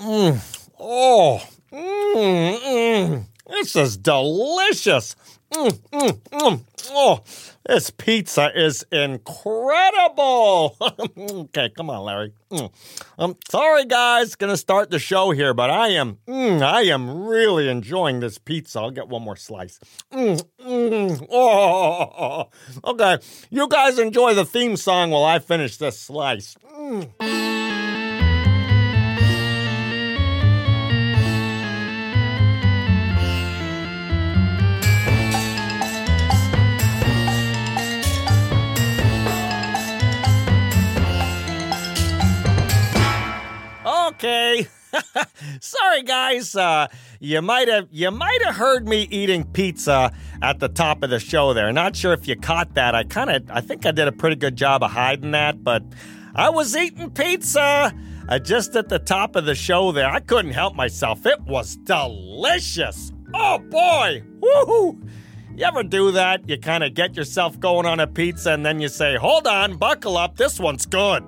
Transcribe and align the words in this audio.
Mm. 0.00 0.40
Oh, 0.78 1.42
mm, 1.70 2.58
mm. 2.58 3.24
this 3.50 3.76
is 3.76 3.98
delicious. 3.98 5.14
Mm, 5.52 5.72
mm, 5.92 6.20
mm. 6.32 6.60
Oh, 6.90 7.22
this 7.66 7.90
pizza 7.90 8.50
is 8.54 8.86
incredible. 8.90 10.74
okay, 11.18 11.68
come 11.76 11.90
on, 11.90 12.04
Larry. 12.04 12.32
Mm. 12.50 12.72
Um, 13.18 13.36
sorry, 13.50 13.84
guys, 13.84 14.36
gonna 14.36 14.56
start 14.56 14.90
the 14.90 14.98
show 14.98 15.32
here, 15.32 15.52
but 15.52 15.68
I 15.68 15.88
am, 15.88 16.16
I 16.26 16.84
am 16.84 17.26
really 17.26 17.68
enjoying 17.68 18.20
this 18.20 18.38
pizza. 18.38 18.80
I'll 18.80 18.90
get 18.90 19.08
one 19.08 19.20
more 19.22 19.36
slice. 19.36 19.78
Oh, 20.10 20.38
okay. 22.84 23.18
You 23.50 23.68
guys 23.68 23.98
enjoy 23.98 24.32
the 24.32 24.46
theme 24.46 24.76
song 24.78 25.10
while 25.10 25.24
I 25.24 25.40
finish 25.40 25.76
this 25.76 26.00
slice. 26.00 26.56
Okay. 44.20 44.66
Sorry, 45.60 46.02
guys. 46.02 46.54
Uh, 46.54 46.88
you 47.20 47.40
might 47.42 47.68
have 47.68 47.88
you 47.90 48.10
might 48.10 48.42
have 48.44 48.56
heard 48.56 48.86
me 48.88 49.08
eating 49.10 49.44
pizza 49.44 50.12
at 50.42 50.58
the 50.58 50.68
top 50.68 51.02
of 51.02 51.10
the 51.10 51.18
show. 51.20 51.52
There, 51.52 51.72
not 51.72 51.96
sure 51.96 52.12
if 52.12 52.28
you 52.28 52.36
caught 52.36 52.74
that. 52.74 52.94
I 52.94 53.04
kind 53.04 53.30
of 53.30 53.50
I 53.50 53.60
think 53.60 53.86
I 53.86 53.92
did 53.92 54.08
a 54.08 54.12
pretty 54.12 54.36
good 54.36 54.56
job 54.56 54.82
of 54.82 54.90
hiding 54.90 55.30
that, 55.30 55.62
but 55.62 55.82
I 56.34 56.50
was 56.50 56.76
eating 56.76 57.10
pizza 57.10 57.94
uh, 58.28 58.38
just 58.38 58.76
at 58.76 58.88
the 58.88 58.98
top 58.98 59.36
of 59.36 59.46
the 59.46 59.54
show. 59.54 59.92
There, 59.92 60.08
I 60.08 60.20
couldn't 60.20 60.52
help 60.52 60.74
myself. 60.74 61.24
It 61.24 61.40
was 61.42 61.76
delicious. 61.76 63.12
Oh 63.32 63.58
boy, 63.58 64.22
woohoo! 64.40 65.08
You 65.54 65.64
ever 65.64 65.82
do 65.82 66.10
that? 66.12 66.48
You 66.48 66.58
kind 66.58 66.82
of 66.82 66.94
get 66.94 67.16
yourself 67.16 67.58
going 67.60 67.86
on 67.86 68.00
a 68.00 68.06
pizza 68.06 68.52
and 68.52 68.66
then 68.66 68.80
you 68.80 68.88
say, 68.88 69.16
"Hold 69.16 69.46
on, 69.46 69.76
buckle 69.76 70.16
up. 70.16 70.36
This 70.36 70.58
one's 70.58 70.84
good." 70.84 71.24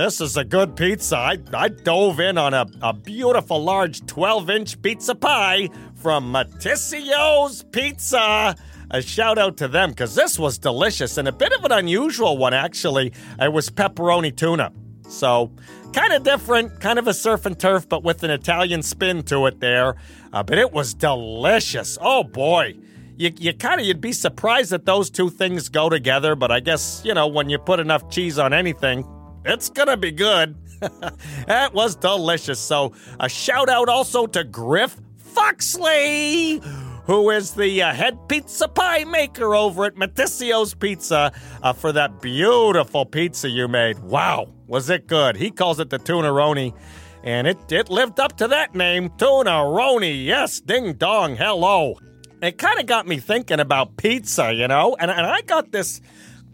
This 0.00 0.22
is 0.22 0.38
a 0.38 0.44
good 0.44 0.76
pizza. 0.76 1.14
I, 1.14 1.36
I 1.52 1.68
dove 1.68 2.20
in 2.20 2.38
on 2.38 2.54
a, 2.54 2.64
a 2.80 2.94
beautiful 2.94 3.62
large 3.62 4.06
12 4.06 4.48
inch 4.48 4.80
pizza 4.80 5.14
pie 5.14 5.68
from 5.96 6.32
Matysio's 6.32 7.62
Pizza. 7.64 8.56
A 8.90 9.02
shout 9.02 9.36
out 9.36 9.58
to 9.58 9.68
them 9.68 9.90
because 9.90 10.14
this 10.14 10.38
was 10.38 10.56
delicious 10.56 11.18
and 11.18 11.28
a 11.28 11.32
bit 11.32 11.52
of 11.52 11.66
an 11.66 11.72
unusual 11.72 12.38
one, 12.38 12.54
actually. 12.54 13.12
It 13.38 13.52
was 13.52 13.68
pepperoni 13.68 14.34
tuna. 14.34 14.72
So, 15.06 15.52
kind 15.92 16.14
of 16.14 16.22
different, 16.22 16.80
kind 16.80 16.98
of 16.98 17.06
a 17.06 17.12
surf 17.12 17.44
and 17.44 17.60
turf, 17.60 17.86
but 17.86 18.02
with 18.02 18.22
an 18.22 18.30
Italian 18.30 18.82
spin 18.82 19.22
to 19.24 19.44
it 19.44 19.60
there. 19.60 19.96
Uh, 20.32 20.42
but 20.42 20.56
it 20.56 20.72
was 20.72 20.94
delicious. 20.94 21.98
Oh 22.00 22.24
boy. 22.24 22.74
You, 23.18 23.32
you 23.38 23.52
kind 23.52 23.78
of 23.78 23.86
you'd 23.86 24.00
be 24.00 24.12
surprised 24.12 24.70
that 24.70 24.86
those 24.86 25.10
two 25.10 25.28
things 25.28 25.68
go 25.68 25.90
together, 25.90 26.34
but 26.36 26.50
I 26.50 26.60
guess 26.60 27.02
you 27.04 27.12
know 27.12 27.26
when 27.26 27.50
you 27.50 27.58
put 27.58 27.80
enough 27.80 28.08
cheese 28.08 28.38
on 28.38 28.54
anything, 28.54 29.04
it's 29.44 29.68
gonna 29.68 29.96
be 29.96 30.10
good. 30.10 30.56
that 31.46 31.72
was 31.74 31.96
delicious. 31.96 32.58
So, 32.58 32.92
a 33.18 33.28
shout 33.28 33.68
out 33.68 33.88
also 33.88 34.26
to 34.28 34.44
Griff 34.44 34.96
Foxley, 35.18 36.60
who 37.04 37.30
is 37.30 37.52
the 37.52 37.82
uh, 37.82 37.92
head 37.92 38.28
pizza 38.28 38.68
pie 38.68 39.04
maker 39.04 39.54
over 39.54 39.84
at 39.84 39.94
Matysio's 39.96 40.74
Pizza, 40.74 41.32
uh, 41.62 41.72
for 41.72 41.92
that 41.92 42.20
beautiful 42.20 43.04
pizza 43.04 43.48
you 43.48 43.68
made. 43.68 43.98
Wow, 44.00 44.48
was 44.66 44.88
it 44.90 45.06
good? 45.06 45.36
He 45.36 45.50
calls 45.50 45.80
it 45.80 45.90
the 45.90 45.98
Tunaroni. 45.98 46.74
And 47.22 47.46
it, 47.46 47.70
it 47.70 47.90
lived 47.90 48.18
up 48.18 48.38
to 48.38 48.48
that 48.48 48.74
name, 48.74 49.10
Tunaroni. 49.10 50.24
Yes, 50.24 50.58
ding 50.58 50.94
dong, 50.94 51.36
hello. 51.36 51.98
It 52.40 52.56
kind 52.56 52.80
of 52.80 52.86
got 52.86 53.06
me 53.06 53.18
thinking 53.18 53.60
about 53.60 53.98
pizza, 53.98 54.50
you 54.54 54.66
know? 54.66 54.96
And, 54.98 55.10
and 55.10 55.26
I 55.26 55.42
got 55.42 55.70
this 55.70 56.00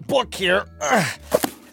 book 0.09 0.35
here. 0.35 0.67
Ugh 0.81 1.21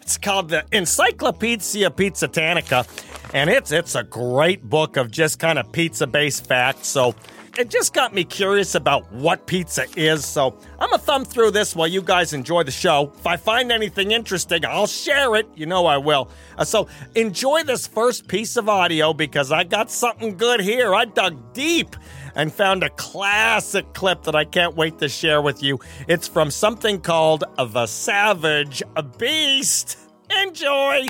it's 0.04 0.18
called 0.18 0.50
the 0.50 0.66
Encyclopedia 0.74 1.90
Pizzatanica, 1.90 2.86
and 3.34 3.50
it's 3.50 3.72
it's 3.72 3.96
a 3.96 4.04
great 4.04 4.62
book 4.62 4.98
of 4.98 5.10
just 5.10 5.40
kind 5.40 5.58
of 5.58 5.72
pizza 5.72 6.06
based 6.06 6.46
facts. 6.46 6.88
So 6.88 7.16
it 7.58 7.70
just 7.70 7.94
got 7.94 8.14
me 8.14 8.24
curious 8.24 8.76
about 8.76 9.12
what 9.12 9.46
pizza 9.46 9.86
is. 9.96 10.26
So 10.26 10.58
I'm 10.80 10.90
gonna 10.90 10.98
thumb 10.98 11.26
through 11.26 11.52
this 11.52 11.76
while 11.76 11.88
you 11.88 12.02
guys 12.02 12.34
enjoy 12.34 12.64
the 12.64 12.72
show. 12.72 13.12
If 13.16 13.28
I 13.28 13.38
find 13.38 13.72
anything 13.72 14.12
interesting, 14.12 14.66
I'll 14.66 14.88
share 14.88 15.36
it. 15.36 15.48
You 15.56 15.66
know 15.66 15.86
I 15.86 15.98
will. 15.98 16.30
Uh, 16.58 16.66
so 16.66 16.88
enjoy 17.16 17.64
this 17.64 17.86
first 17.86 18.28
piece 18.28 18.58
of 18.58 18.70
audio 18.70 19.14
because 19.14 19.52
I 19.52 19.64
got 19.64 19.92
something 19.92 20.36
good 20.38 20.62
here. 20.62 20.96
I 20.96 21.06
dug 21.06 21.54
deep 21.54 21.96
and 22.36 22.52
found 22.52 22.84
a 22.84 22.90
classic 22.92 23.94
clip 23.94 24.24
that 24.24 24.36
I 24.36 24.46
can't 24.46 24.76
wait 24.76 24.98
to 25.00 25.10
share 25.10 25.42
with 25.42 25.62
you. 25.62 25.80
It's 26.08 26.28
from 26.28 26.50
something 26.50 27.00
called 27.02 27.44
The 27.58 27.86
Savage 27.86 28.82
Beast. 29.18 29.98
Enjoy! 30.42 31.08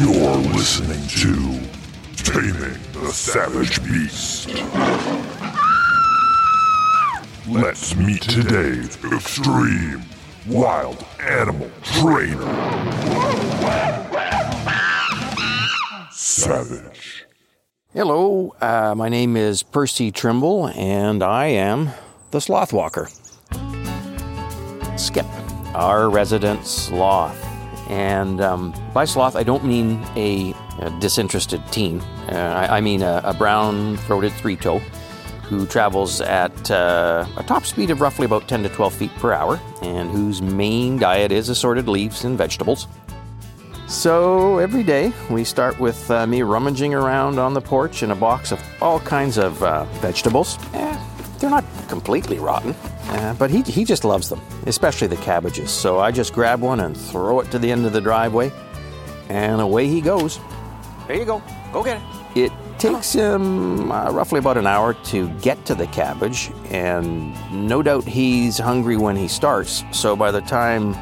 You're 0.00 0.36
listening 0.54 1.06
to 1.08 1.60
Taming 2.16 2.80
the 2.94 3.12
Savage 3.12 3.84
Beast. 3.84 4.48
Let's 7.46 7.94
meet 7.96 8.22
today's 8.22 8.96
extreme 9.12 10.02
wild 10.48 11.04
animal 11.20 11.70
trainer. 11.82 12.40
Savage. 16.10 17.26
Hello, 17.92 18.54
uh, 18.62 18.94
my 18.96 19.10
name 19.10 19.36
is 19.36 19.62
Percy 19.62 20.10
Trimble, 20.10 20.68
and 20.68 21.22
I 21.22 21.48
am 21.48 21.90
the 22.30 22.40
Sloth 22.40 22.72
Walker. 22.72 23.10
Skip, 24.96 25.26
our 25.74 26.08
resident 26.08 26.64
sloth. 26.64 27.49
And 27.90 28.40
um, 28.40 28.72
by 28.94 29.04
sloth, 29.04 29.34
I 29.34 29.42
don't 29.42 29.64
mean 29.64 30.00
a, 30.14 30.54
a 30.78 30.90
disinterested 31.00 31.60
teen. 31.72 32.00
Uh, 32.30 32.66
I, 32.70 32.76
I, 32.76 32.80
mean 32.80 33.02
a, 33.02 33.20
a 33.24 33.34
brown 33.34 33.96
throated 33.96 34.32
three 34.34 34.54
toe 34.54 34.78
who 35.42 35.66
travels 35.66 36.20
at 36.20 36.70
uh, 36.70 37.26
a 37.36 37.42
top 37.42 37.66
speed 37.66 37.90
of 37.90 38.00
roughly 38.00 38.26
about 38.26 38.46
10 38.46 38.62
to 38.62 38.68
12 38.68 38.94
feet 38.94 39.10
per 39.16 39.32
hour 39.32 39.60
and 39.82 40.08
whose 40.08 40.40
main 40.40 40.98
diet 40.98 41.32
is 41.32 41.48
assorted 41.48 41.88
leaves 41.88 42.24
and 42.24 42.38
vegetables. 42.38 42.86
So 43.88 44.58
every 44.58 44.84
day 44.84 45.12
we 45.28 45.42
start 45.42 45.80
with 45.80 46.08
uh, 46.12 46.24
me 46.28 46.42
rummaging 46.42 46.94
around 46.94 47.40
on 47.40 47.54
the 47.54 47.60
porch 47.60 48.04
in 48.04 48.12
a 48.12 48.14
box 48.14 48.52
of 48.52 48.62
all 48.80 49.00
kinds 49.00 49.36
of 49.36 49.60
uh, 49.64 49.82
vegetables. 49.94 50.56
Eh, 50.74 50.96
they're 51.40 51.50
not 51.50 51.64
completely 51.88 52.38
rotten, 52.38 52.74
uh, 53.08 53.34
but 53.38 53.50
he, 53.50 53.62
he 53.62 53.84
just 53.84 54.04
loves 54.04 54.28
them, 54.28 54.40
especially 54.66 55.08
the 55.08 55.16
cabbages. 55.16 55.70
So 55.70 55.98
I 55.98 56.12
just 56.12 56.32
grab 56.32 56.60
one 56.60 56.80
and 56.80 56.96
throw 56.96 57.40
it 57.40 57.50
to 57.50 57.58
the 57.58 57.72
end 57.72 57.86
of 57.86 57.92
the 57.92 58.00
driveway, 58.00 58.52
and 59.28 59.60
away 59.60 59.88
he 59.88 60.00
goes. 60.00 60.38
There 61.08 61.16
you 61.16 61.24
go. 61.24 61.42
Go 61.72 61.82
get 61.82 61.96
it. 61.96 62.02
It 62.36 62.52
takes 62.78 63.12
him 63.12 63.90
uh, 63.90 64.10
roughly 64.12 64.38
about 64.38 64.56
an 64.56 64.66
hour 64.66 64.94
to 64.94 65.28
get 65.40 65.64
to 65.66 65.74
the 65.74 65.86
cabbage, 65.88 66.52
and 66.70 67.34
no 67.50 67.82
doubt 67.82 68.04
he's 68.04 68.58
hungry 68.58 68.96
when 68.96 69.16
he 69.16 69.26
starts. 69.26 69.82
So 69.92 70.14
by 70.14 70.30
the 70.30 70.40
time, 70.42 70.94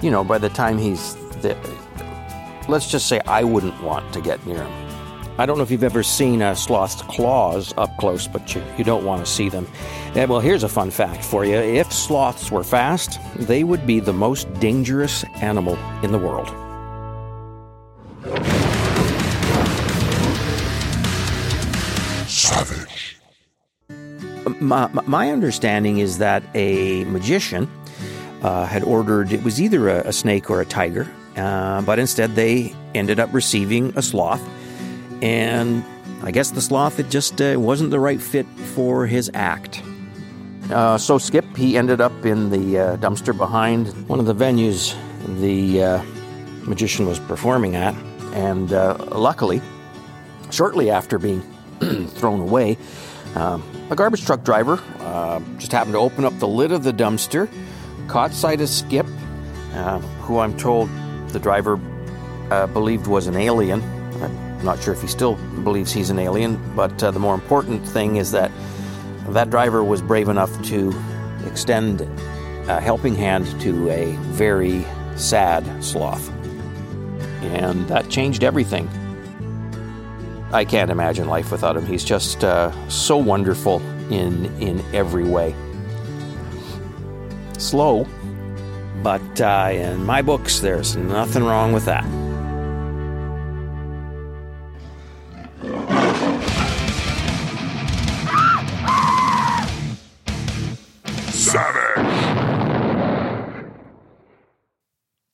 you 0.00 0.10
know, 0.10 0.24
by 0.24 0.38
the 0.38 0.48
time 0.48 0.78
he's 0.78 1.14
the, 1.42 1.56
let's 2.68 2.90
just 2.90 3.08
say 3.08 3.20
I 3.26 3.44
wouldn't 3.44 3.82
want 3.82 4.12
to 4.14 4.20
get 4.20 4.44
near 4.46 4.58
them. 4.58 4.91
I 5.38 5.46
don't 5.46 5.56
know 5.56 5.62
if 5.62 5.70
you've 5.70 5.82
ever 5.82 6.02
seen 6.02 6.42
a 6.42 6.54
sloth's 6.54 7.00
claws 7.02 7.72
up 7.78 7.96
close, 7.96 8.28
but 8.28 8.54
you, 8.54 8.62
you 8.76 8.84
don't 8.84 9.04
want 9.04 9.24
to 9.24 9.30
see 9.30 9.48
them. 9.48 9.66
And 10.14 10.28
well, 10.30 10.40
here's 10.40 10.62
a 10.62 10.68
fun 10.68 10.90
fact 10.90 11.24
for 11.24 11.46
you. 11.46 11.54
If 11.56 11.90
sloths 11.90 12.50
were 12.50 12.62
fast, 12.62 13.18
they 13.36 13.64
would 13.64 13.86
be 13.86 13.98
the 13.98 14.12
most 14.12 14.52
dangerous 14.60 15.24
animal 15.40 15.78
in 16.02 16.12
the 16.12 16.18
world. 16.18 16.48
Savage. 22.28 23.18
My, 24.60 24.88
my 25.06 25.30
understanding 25.30 25.98
is 25.98 26.18
that 26.18 26.42
a 26.54 27.04
magician 27.04 27.70
uh, 28.42 28.66
had 28.66 28.84
ordered, 28.84 29.32
it 29.32 29.42
was 29.42 29.62
either 29.62 29.88
a, 29.88 30.08
a 30.08 30.12
snake 30.12 30.50
or 30.50 30.60
a 30.60 30.66
tiger, 30.66 31.10
uh, 31.36 31.80
but 31.82 31.98
instead, 31.98 32.34
they 32.34 32.74
ended 32.94 33.18
up 33.18 33.32
receiving 33.32 33.96
a 33.96 34.02
sloth. 34.02 34.42
And 35.22 35.84
I 36.22 36.32
guess 36.32 36.50
the 36.50 36.60
sloth 36.60 36.98
it 36.98 37.08
just 37.08 37.40
uh, 37.40 37.54
wasn't 37.56 37.90
the 37.90 38.00
right 38.00 38.20
fit 38.20 38.46
for 38.74 39.06
his 39.06 39.30
act. 39.32 39.80
Uh, 40.70 40.98
so 40.98 41.16
Skip 41.16 41.56
he 41.56 41.78
ended 41.78 42.00
up 42.00 42.26
in 42.26 42.50
the 42.50 42.78
uh, 42.78 42.96
dumpster 42.96 43.36
behind 43.36 43.88
one 44.08 44.18
of 44.18 44.26
the 44.26 44.34
venues 44.34 44.96
the 45.40 45.82
uh, 45.82 46.02
magician 46.64 47.06
was 47.06 47.20
performing 47.20 47.76
at, 47.76 47.94
and 48.32 48.72
uh, 48.72 48.96
luckily, 49.12 49.62
shortly 50.50 50.90
after 50.90 51.18
being 51.18 51.40
thrown 52.08 52.40
away, 52.40 52.76
um, 53.36 53.62
a 53.90 53.96
garbage 53.96 54.24
truck 54.24 54.44
driver 54.44 54.80
just 55.58 55.72
happened 55.72 55.94
to 55.94 55.98
open 55.98 56.24
up 56.24 56.36
the 56.38 56.48
lid 56.48 56.72
of 56.72 56.82
the 56.82 56.92
dumpster, 56.92 57.48
caught 58.08 58.32
sight 58.32 58.60
of 58.60 58.68
Skip, 58.68 59.06
who 60.22 60.38
I'm 60.38 60.56
told 60.56 60.90
the 61.28 61.38
driver 61.38 61.78
uh, 62.50 62.66
believed 62.68 63.06
was 63.06 63.26
an 63.26 63.36
alien. 63.36 64.01
I'm 64.62 64.66
not 64.66 64.80
sure 64.80 64.94
if 64.94 65.02
he 65.02 65.08
still 65.08 65.34
believes 65.64 65.90
he's 65.90 66.10
an 66.10 66.20
alien, 66.20 66.56
but 66.76 67.02
uh, 67.02 67.10
the 67.10 67.18
more 67.18 67.34
important 67.34 67.84
thing 67.84 68.14
is 68.14 68.30
that 68.30 68.52
that 69.30 69.50
driver 69.50 69.82
was 69.82 70.00
brave 70.00 70.28
enough 70.28 70.62
to 70.66 70.94
extend 71.44 72.02
a 72.68 72.80
helping 72.80 73.16
hand 73.16 73.60
to 73.62 73.90
a 73.90 74.12
very 74.30 74.86
sad 75.16 75.64
sloth. 75.82 76.30
And 77.42 77.88
that 77.88 78.08
changed 78.08 78.44
everything. 78.44 78.88
I 80.52 80.64
can't 80.64 80.92
imagine 80.92 81.26
life 81.26 81.50
without 81.50 81.76
him. 81.76 81.84
He's 81.84 82.04
just 82.04 82.44
uh, 82.44 82.70
so 82.88 83.16
wonderful 83.16 83.80
in, 84.12 84.44
in 84.60 84.80
every 84.94 85.24
way. 85.24 85.56
Slow, 87.58 88.06
but 89.02 89.40
uh, 89.40 89.70
in 89.72 90.06
my 90.06 90.22
books, 90.22 90.60
there's 90.60 90.94
nothing 90.94 91.42
wrong 91.42 91.72
with 91.72 91.84
that. 91.86 92.04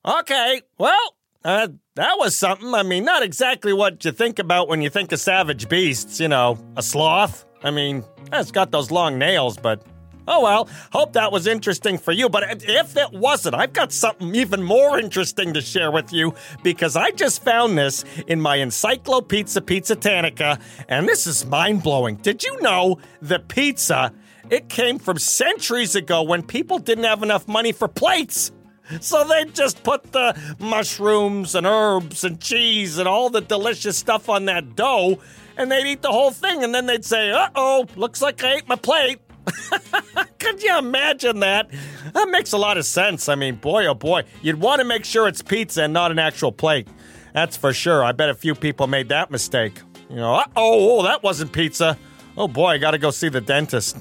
Okay, 0.08 0.62
well, 0.78 1.16
uh, 1.44 1.68
that 1.96 2.14
was 2.18 2.34
something. 2.34 2.72
I 2.72 2.82
mean, 2.82 3.04
not 3.04 3.22
exactly 3.22 3.74
what 3.74 4.02
you 4.06 4.10
think 4.10 4.38
about 4.38 4.66
when 4.66 4.80
you 4.80 4.88
think 4.88 5.12
of 5.12 5.20
savage 5.20 5.68
beasts, 5.68 6.18
you 6.18 6.28
know, 6.28 6.58
a 6.78 6.82
sloth. 6.82 7.44
I 7.62 7.70
mean, 7.70 8.02
it's 8.32 8.50
got 8.50 8.70
those 8.70 8.90
long 8.90 9.18
nails, 9.18 9.58
but 9.58 9.82
oh 10.26 10.42
well. 10.42 10.66
Hope 10.92 11.12
that 11.12 11.30
was 11.30 11.46
interesting 11.46 11.98
for 11.98 12.12
you. 12.12 12.30
But 12.30 12.62
if 12.64 12.96
it 12.96 13.12
wasn't, 13.12 13.54
I've 13.54 13.74
got 13.74 13.92
something 13.92 14.34
even 14.34 14.62
more 14.62 14.98
interesting 14.98 15.52
to 15.52 15.60
share 15.60 15.90
with 15.90 16.10
you 16.10 16.32
because 16.62 16.96
I 16.96 17.10
just 17.10 17.44
found 17.44 17.76
this 17.76 18.02
in 18.28 18.40
my 18.40 18.56
Encyclopedia 18.56 19.60
Pizza 19.60 19.94
Tanica, 19.94 20.58
and 20.88 21.06
this 21.06 21.26
is 21.26 21.44
mind 21.44 21.82
blowing. 21.82 22.16
Did 22.16 22.44
you 22.44 22.58
know 22.62 22.98
the 23.20 23.40
pizza? 23.40 24.14
It 24.48 24.70
came 24.70 24.98
from 24.98 25.18
centuries 25.18 25.94
ago 25.94 26.22
when 26.22 26.42
people 26.42 26.78
didn't 26.78 27.04
have 27.04 27.22
enough 27.22 27.46
money 27.46 27.72
for 27.72 27.88
plates. 27.88 28.52
So 29.00 29.24
they'd 29.24 29.54
just 29.54 29.82
put 29.82 30.12
the 30.12 30.38
mushrooms 30.58 31.54
and 31.54 31.66
herbs 31.66 32.24
and 32.24 32.40
cheese 32.40 32.98
and 32.98 33.06
all 33.06 33.30
the 33.30 33.40
delicious 33.40 33.96
stuff 33.96 34.28
on 34.28 34.46
that 34.46 34.76
dough, 34.76 35.18
and 35.56 35.70
they'd 35.70 35.86
eat 35.86 36.02
the 36.02 36.12
whole 36.12 36.30
thing, 36.30 36.64
and 36.64 36.74
then 36.74 36.86
they'd 36.86 37.04
say, 37.04 37.30
uh 37.30 37.48
oh, 37.54 37.86
looks 37.96 38.22
like 38.22 38.42
I 38.42 38.54
ate 38.54 38.68
my 38.68 38.76
plate. 38.76 39.20
Could 40.38 40.62
you 40.62 40.78
imagine 40.78 41.40
that? 41.40 41.70
That 42.12 42.28
makes 42.30 42.52
a 42.52 42.58
lot 42.58 42.76
of 42.78 42.84
sense. 42.84 43.28
I 43.28 43.34
mean, 43.34 43.56
boy, 43.56 43.86
oh 43.86 43.94
boy, 43.94 44.24
you'd 44.42 44.60
want 44.60 44.80
to 44.80 44.84
make 44.84 45.04
sure 45.04 45.26
it's 45.28 45.42
pizza 45.42 45.84
and 45.84 45.92
not 45.92 46.10
an 46.10 46.18
actual 46.18 46.52
plate. 46.52 46.88
That's 47.34 47.56
for 47.56 47.72
sure. 47.72 48.04
I 48.04 48.12
bet 48.12 48.30
a 48.30 48.34
few 48.34 48.54
people 48.54 48.86
made 48.86 49.08
that 49.10 49.30
mistake. 49.30 49.80
You 50.10 50.16
know, 50.16 50.34
uh 50.34 50.44
oh, 50.56 51.02
that 51.04 51.22
wasn't 51.22 51.52
pizza. 51.52 51.98
Oh 52.36 52.48
boy, 52.48 52.68
I 52.68 52.78
gotta 52.78 52.98
go 52.98 53.10
see 53.10 53.28
the 53.28 53.40
dentist. 53.40 53.96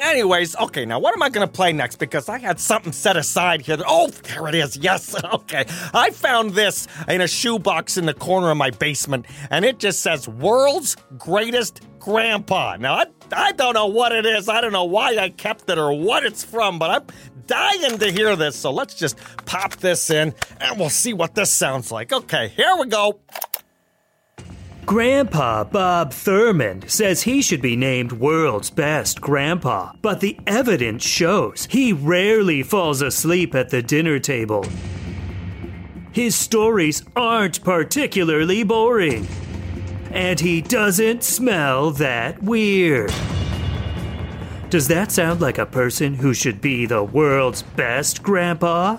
Anyways, 0.00 0.56
okay, 0.56 0.86
now 0.86 0.98
what 0.98 1.14
am 1.14 1.22
I 1.22 1.28
going 1.28 1.46
to 1.46 1.52
play 1.52 1.72
next? 1.72 1.96
Because 1.96 2.28
I 2.30 2.38
had 2.38 2.58
something 2.58 2.92
set 2.92 3.16
aside 3.18 3.60
here. 3.60 3.76
That, 3.76 3.84
oh, 3.86 4.08
there 4.08 4.48
it 4.48 4.54
is. 4.54 4.76
Yes, 4.76 5.14
okay. 5.34 5.64
I 5.92 6.10
found 6.10 6.52
this 6.52 6.88
in 7.06 7.20
a 7.20 7.28
shoebox 7.28 7.98
in 7.98 8.06
the 8.06 8.14
corner 8.14 8.50
of 8.50 8.56
my 8.56 8.70
basement, 8.70 9.26
and 9.50 9.64
it 9.64 9.78
just 9.78 10.00
says 10.00 10.26
World's 10.26 10.96
Greatest 11.18 11.82
Grandpa. 11.98 12.76
Now, 12.76 12.94
I, 12.94 13.06
I 13.32 13.52
don't 13.52 13.74
know 13.74 13.88
what 13.88 14.12
it 14.12 14.24
is. 14.24 14.48
I 14.48 14.62
don't 14.62 14.72
know 14.72 14.84
why 14.84 15.16
I 15.18 15.28
kept 15.28 15.68
it 15.68 15.76
or 15.76 15.92
what 15.92 16.24
it's 16.24 16.42
from, 16.42 16.78
but 16.78 16.90
I'm 16.90 17.06
dying 17.46 17.98
to 17.98 18.10
hear 18.10 18.36
this. 18.36 18.56
So 18.56 18.70
let's 18.70 18.94
just 18.94 19.18
pop 19.44 19.76
this 19.76 20.08
in, 20.08 20.34
and 20.60 20.78
we'll 20.78 20.88
see 20.88 21.12
what 21.12 21.34
this 21.34 21.52
sounds 21.52 21.92
like. 21.92 22.10
Okay, 22.10 22.48
here 22.48 22.74
we 22.78 22.86
go. 22.86 23.20
Grandpa 24.86 25.64
Bob 25.64 26.10
Thurmond 26.10 26.90
says 26.90 27.22
he 27.22 27.42
should 27.42 27.62
be 27.62 27.76
named 27.76 28.12
world's 28.12 28.70
best 28.70 29.20
grandpa, 29.20 29.92
but 30.02 30.20
the 30.20 30.36
evidence 30.46 31.04
shows 31.04 31.68
he 31.70 31.92
rarely 31.92 32.62
falls 32.62 33.00
asleep 33.02 33.54
at 33.54 33.70
the 33.70 33.82
dinner 33.82 34.18
table. 34.18 34.64
His 36.12 36.34
stories 36.34 37.04
aren't 37.14 37.62
particularly 37.62 38.64
boring, 38.64 39.28
and 40.10 40.40
he 40.40 40.60
doesn't 40.60 41.22
smell 41.22 41.92
that 41.92 42.42
weird. 42.42 43.12
Does 44.70 44.88
that 44.88 45.12
sound 45.12 45.40
like 45.40 45.58
a 45.58 45.66
person 45.66 46.14
who 46.14 46.34
should 46.34 46.60
be 46.60 46.86
the 46.86 47.04
world's 47.04 47.62
best 47.62 48.22
grandpa? 48.22 48.98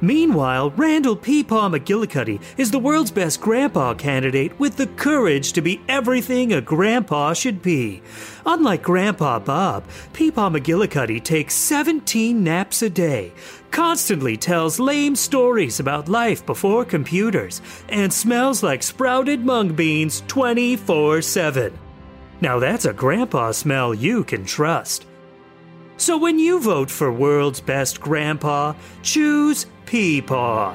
Meanwhile, 0.00 0.70
Randall 0.70 1.16
Peepaw 1.16 1.76
McGillicuddy 1.76 2.40
is 2.56 2.70
the 2.70 2.78
world's 2.78 3.10
best 3.10 3.40
grandpa 3.40 3.92
candidate 3.92 4.58
with 4.58 4.76
the 4.76 4.86
courage 4.86 5.52
to 5.52 5.60
be 5.60 5.82
everything 5.88 6.52
a 6.52 6.60
grandpa 6.62 7.34
should 7.34 7.60
be. 7.60 8.02
Unlike 8.46 8.82
Grandpa 8.82 9.38
Bob, 9.38 9.84
Peepaw 10.14 10.56
McGillicuddy 10.58 11.22
takes 11.22 11.54
17 11.54 12.42
naps 12.42 12.80
a 12.80 12.88
day, 12.88 13.32
constantly 13.70 14.38
tells 14.38 14.80
lame 14.80 15.14
stories 15.14 15.80
about 15.80 16.08
life 16.08 16.46
before 16.46 16.84
computers, 16.86 17.60
and 17.90 18.10
smells 18.10 18.62
like 18.62 18.82
sprouted 18.82 19.44
mung 19.44 19.74
beans 19.74 20.22
24 20.28 21.20
7. 21.20 21.78
Now 22.40 22.58
that's 22.58 22.86
a 22.86 22.94
grandpa 22.94 23.52
smell 23.52 23.92
you 23.92 24.24
can 24.24 24.46
trust. 24.46 25.04
So 26.00 26.16
when 26.16 26.38
you 26.38 26.58
vote 26.58 26.90
for 26.90 27.12
World's 27.12 27.60
Best 27.60 28.00
Grandpa, 28.00 28.72
choose 29.02 29.66
Peepaw. 29.84 30.74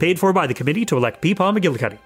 Paid 0.00 0.18
for 0.18 0.32
by 0.32 0.48
the 0.48 0.54
committee 0.54 0.84
to 0.86 0.96
elect 0.96 1.22
Peepaw 1.22 1.56
McGillicuddy. 1.56 1.98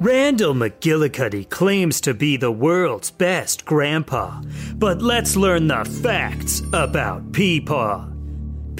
Randall 0.00 0.54
McGillicuddy 0.54 1.50
claims 1.50 2.00
to 2.00 2.14
be 2.14 2.38
the 2.38 2.50
world's 2.50 3.10
best 3.10 3.66
grandpa, 3.66 4.40
but 4.76 5.02
let's 5.02 5.36
learn 5.36 5.66
the 5.66 5.84
facts 6.02 6.62
about 6.72 7.32
Peepaw. 7.32 8.09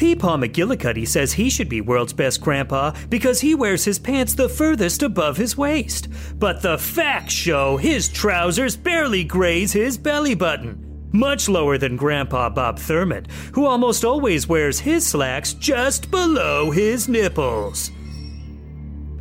Peepaw 0.01 0.43
McGillicuddy 0.43 1.07
says 1.07 1.35
he 1.35 1.51
should 1.51 1.69
be 1.69 1.83
world's 1.83 2.15
best 2.15 2.41
grandpa 2.41 2.95
because 3.11 3.39
he 3.43 3.55
wears 3.55 3.85
his 3.85 3.99
pants 3.99 4.33
the 4.33 4.49
furthest 4.49 5.03
above 5.03 5.37
his 5.37 5.59
waist. 5.59 6.09
But 6.39 6.63
the 6.63 6.79
facts 6.79 7.35
show 7.35 7.77
his 7.77 8.09
trousers 8.09 8.79
barely 8.79 9.25
graze 9.25 9.75
his 9.75 9.99
belly 9.99 10.35
button. 10.35 11.11
Much 11.13 11.51
lower 11.51 11.77
than 11.77 11.99
Grandpa 11.99 12.49
Bob 12.49 12.79
Thurmond, 12.79 13.31
who 13.55 13.67
almost 13.67 14.03
always 14.03 14.49
wears 14.49 14.81
his 14.81 15.07
slacks 15.07 15.53
just 15.53 16.11
below 16.11 16.71
his 16.71 17.07
nipples. 17.07 17.91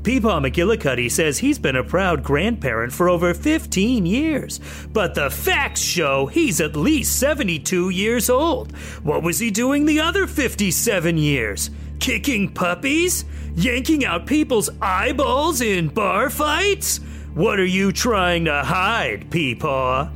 Peepaw 0.09 0.41
McGillicuddy 0.41 1.11
says 1.11 1.37
he's 1.37 1.59
been 1.59 1.75
a 1.75 1.83
proud 1.83 2.23
grandparent 2.23 2.91
for 2.91 3.07
over 3.07 3.31
15 3.31 4.07
years, 4.07 4.59
but 4.91 5.13
the 5.13 5.29
facts 5.29 5.81
show 5.81 6.25
he's 6.25 6.59
at 6.59 6.75
least 6.75 7.19
72 7.19 7.91
years 7.91 8.27
old. 8.27 8.75
What 9.03 9.21
was 9.21 9.37
he 9.37 9.51
doing 9.51 9.85
the 9.85 9.99
other 9.99 10.25
57 10.25 11.15
years? 11.19 11.69
Kicking 11.99 12.51
puppies? 12.51 13.23
Yanking 13.53 14.03
out 14.03 14.25
people's 14.25 14.71
eyeballs 14.81 15.61
in 15.61 15.89
bar 15.89 16.31
fights? 16.31 16.97
What 17.35 17.59
are 17.59 17.63
you 17.63 17.91
trying 17.91 18.45
to 18.45 18.63
hide, 18.63 19.29
Peepaw? 19.29 20.09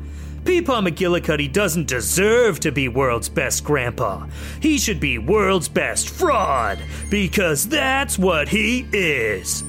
Peepaw 0.44 0.90
McGillicuddy 0.90 1.54
doesn't 1.54 1.88
deserve 1.88 2.60
to 2.62 2.72
be 2.72 2.88
world's 2.88 3.30
best 3.30 3.64
grandpa. 3.64 4.26
He 4.60 4.80
should 4.80 5.00
be 5.00 5.20
world's 5.20 5.70
best 5.70 6.10
fraud, 6.10 6.80
because 7.12 7.70
that's 7.70 8.18
what 8.18 8.50
he 8.50 8.88
is. 8.92 9.64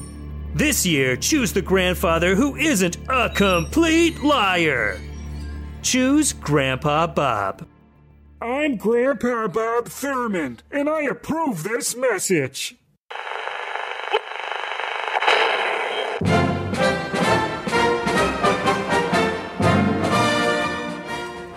This 0.55 0.85
year, 0.85 1.17
choose 1.17 1.51
the 1.51 1.61
grandfather 1.61 2.33
who 2.33 2.55
isn't 2.55 2.95
a 3.09 3.29
complete 3.29 4.23
liar. 4.23 4.97
Choose 5.81 6.31
Grandpa 6.31 7.07
Bob. 7.07 7.67
I'm 8.41 8.77
Grandpa 8.77 9.49
Bob 9.49 9.89
Thurmond, 9.89 10.59
and 10.71 10.87
I 10.87 11.01
approve 11.01 11.63
this 11.63 11.93
message. 11.97 12.77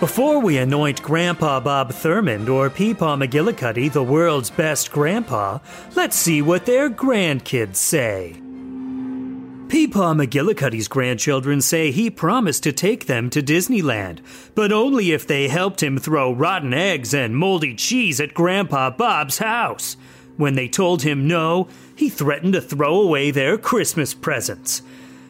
Before 0.00 0.40
we 0.40 0.59
anoint 0.59 1.00
Grandpa 1.05 1.61
Bob 1.61 1.93
Thurmond 1.93 2.49
or 2.49 2.69
Peepaw 2.69 3.25
McGillicuddy 3.25 3.93
the 3.93 4.02
world's 4.02 4.50
best 4.50 4.90
grandpa, 4.90 5.61
let's 5.95 6.17
see 6.17 6.43
what 6.43 6.67
their 6.67 6.90
grandkids 6.90 7.76
say. 7.76 8.43
Peepaw 9.68 10.14
McGillicuddy's 10.14 10.88
grandchildren 10.88 11.60
say 11.60 11.90
he 11.90 12.08
promised 12.08 12.62
to 12.62 12.72
take 12.72 13.04
them 13.04 13.28
to 13.28 13.42
Disneyland, 13.42 14.20
but 14.54 14.72
only 14.72 15.12
if 15.12 15.26
they 15.26 15.48
helped 15.48 15.82
him 15.82 15.98
throw 15.98 16.32
rotten 16.32 16.72
eggs 16.72 17.12
and 17.12 17.37
moldy 17.37 17.75
cheese 17.75 18.18
at 18.18 18.32
Grandpa 18.32 18.88
Bob's 18.88 19.37
house. 19.38 19.98
When 20.38 20.54
they 20.54 20.68
told 20.68 21.02
him 21.02 21.28
no, 21.28 21.68
he 21.94 22.08
threatened 22.08 22.54
to 22.54 22.62
throw 22.62 22.98
away 22.98 23.30
their 23.30 23.58
Christmas 23.58 24.14
presents. 24.14 24.80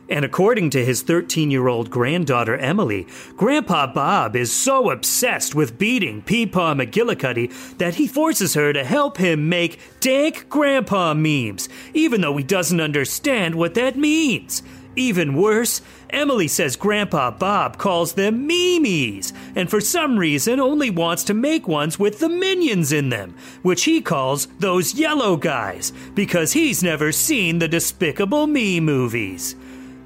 And 0.09 0.25
according 0.25 0.71
to 0.71 0.85
his 0.85 1.03
13 1.03 1.51
year 1.51 1.69
old 1.69 1.91
granddaughter 1.91 2.57
Emily, 2.57 3.07
Grandpa 3.37 3.93
Bob 3.93 4.35
is 4.35 4.51
so 4.53 4.91
obsessed 4.91 5.55
with 5.55 5.79
beating 5.79 6.23
Peepaw 6.23 6.75
McGillicuddy 6.81 7.77
that 7.79 7.97
he 7.97 8.07
forces 8.07 8.55
her 8.55 8.73
to 8.73 8.85
help 8.85 9.19
him 9.19 9.49
make 9.49 9.79
dank 10.01 10.49
grandpa 10.49 11.13
memes, 11.13 11.69
even 11.93 12.23
though 12.23 12.37
he 12.37 12.45
doesn't 12.45 12.81
understand 12.81 13.55
what 13.55 13.75
that 13.75 13.97
means. 13.97 14.63
Even 14.97 15.35
worse, 15.35 15.81
Emily 16.11 16.49
says 16.49 16.75
Grandpa 16.75 17.31
Bob 17.31 17.79
calls 17.79 18.15
them 18.15 18.49
memes, 18.49 19.33
and 19.55 19.71
for 19.71 19.81
some 19.81 20.19
reason 20.19 20.59
only 20.59 20.91
wants 20.91 21.23
to 21.25 21.35
make 21.35 21.69
ones 21.69 22.01
with 22.01 22.19
the 22.19 22.29
minions 22.29 22.91
in 22.91 23.11
them, 23.11 23.37
which 23.63 23.85
he 23.85 24.01
calls 24.01 24.47
those 24.59 24.95
yellow 24.95 25.37
guys, 25.37 25.93
because 26.17 26.53
he's 26.53 26.83
never 26.83 27.13
seen 27.13 27.61
the 27.61 27.69
Despicable 27.69 28.49
Me 28.49 28.81
movies. 28.81 29.55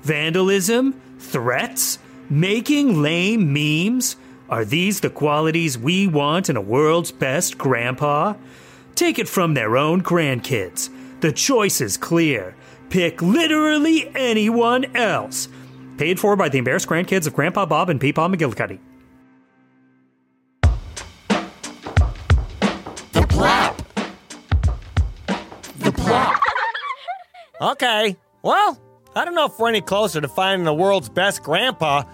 Vandalism? 0.02 1.00
Threats? 1.18 1.98
Making 2.28 3.02
lame 3.02 3.52
memes? 3.52 4.16
Are 4.48 4.64
these 4.64 5.00
the 5.00 5.10
qualities 5.10 5.78
we 5.78 6.06
want 6.06 6.50
in 6.50 6.56
a 6.56 6.60
world's 6.60 7.12
best 7.12 7.56
grandpa? 7.56 8.34
Take 8.94 9.18
it 9.18 9.28
from 9.28 9.54
their 9.54 9.76
own 9.76 10.02
grandkids. 10.02 10.90
The 11.20 11.32
choice 11.32 11.80
is 11.80 11.96
clear. 11.96 12.54
Pick 12.90 13.22
literally 13.22 14.10
anyone 14.14 14.96
else. 14.96 15.48
Paid 15.98 16.18
for 16.18 16.36
by 16.36 16.48
the 16.48 16.58
embarrassed 16.58 16.88
grandkids 16.88 17.26
of 17.26 17.34
Grandpa 17.34 17.64
Bob 17.64 17.88
and 17.88 18.00
Peepaw 18.00 18.34
McGillicuddy. 18.34 18.78
The 23.12 23.26
Plop. 23.28 23.76
The 25.78 25.92
Plop. 25.92 26.42
Okay. 27.62 28.16
Well, 28.42 28.76
I 29.14 29.24
don't 29.24 29.34
know 29.34 29.46
if 29.46 29.58
we're 29.58 29.68
any 29.68 29.82
closer 29.82 30.20
to 30.20 30.28
finding 30.28 30.64
the 30.64 30.74
world's 30.74 31.08
best 31.08 31.42
grandpa. 31.42 32.04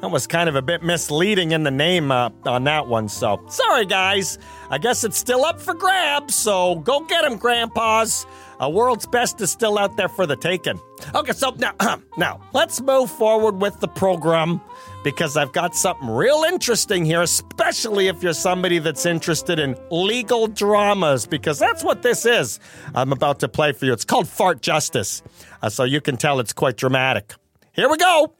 That 0.00 0.08
was 0.08 0.26
kind 0.26 0.48
of 0.48 0.56
a 0.56 0.62
bit 0.62 0.82
misleading 0.82 1.52
in 1.52 1.62
the 1.62 1.70
name 1.70 2.10
uh, 2.10 2.30
on 2.44 2.64
that 2.64 2.86
one, 2.86 3.08
so 3.08 3.42
sorry, 3.48 3.86
guys. 3.86 4.38
I 4.70 4.78
guess 4.78 5.04
it's 5.04 5.16
still 5.16 5.44
up 5.44 5.60
for 5.60 5.74
grabs, 5.74 6.34
so 6.34 6.76
go 6.76 7.00
get 7.00 7.24
him, 7.24 7.38
grandpas. 7.38 8.26
A 8.60 8.68
world's 8.68 9.06
best 9.06 9.40
is 9.40 9.50
still 9.50 9.78
out 9.78 9.96
there 9.96 10.08
for 10.08 10.26
the 10.26 10.36
taking. 10.36 10.80
Okay, 11.14 11.32
so 11.32 11.50
now, 11.58 11.74
now 12.16 12.40
let's 12.52 12.80
move 12.80 13.10
forward 13.10 13.60
with 13.60 13.80
the 13.80 13.88
program 13.88 14.60
because 15.06 15.36
I've 15.36 15.52
got 15.52 15.76
something 15.76 16.10
real 16.10 16.42
interesting 16.48 17.04
here, 17.04 17.22
especially 17.22 18.08
if 18.08 18.24
you're 18.24 18.32
somebody 18.32 18.80
that's 18.80 19.06
interested 19.06 19.60
in 19.60 19.76
legal 19.88 20.48
dramas, 20.48 21.26
because 21.26 21.60
that's 21.60 21.84
what 21.84 22.02
this 22.02 22.26
is. 22.26 22.58
I'm 22.92 23.12
about 23.12 23.38
to 23.38 23.48
play 23.48 23.70
for 23.70 23.84
you. 23.84 23.92
It's 23.92 24.04
called 24.04 24.26
Fart 24.26 24.62
Justice, 24.62 25.22
uh, 25.62 25.68
so 25.68 25.84
you 25.84 26.00
can 26.00 26.16
tell 26.16 26.40
it's 26.40 26.52
quite 26.52 26.76
dramatic. 26.76 27.34
Here 27.72 27.88
we 27.88 27.98
go. 27.98 28.34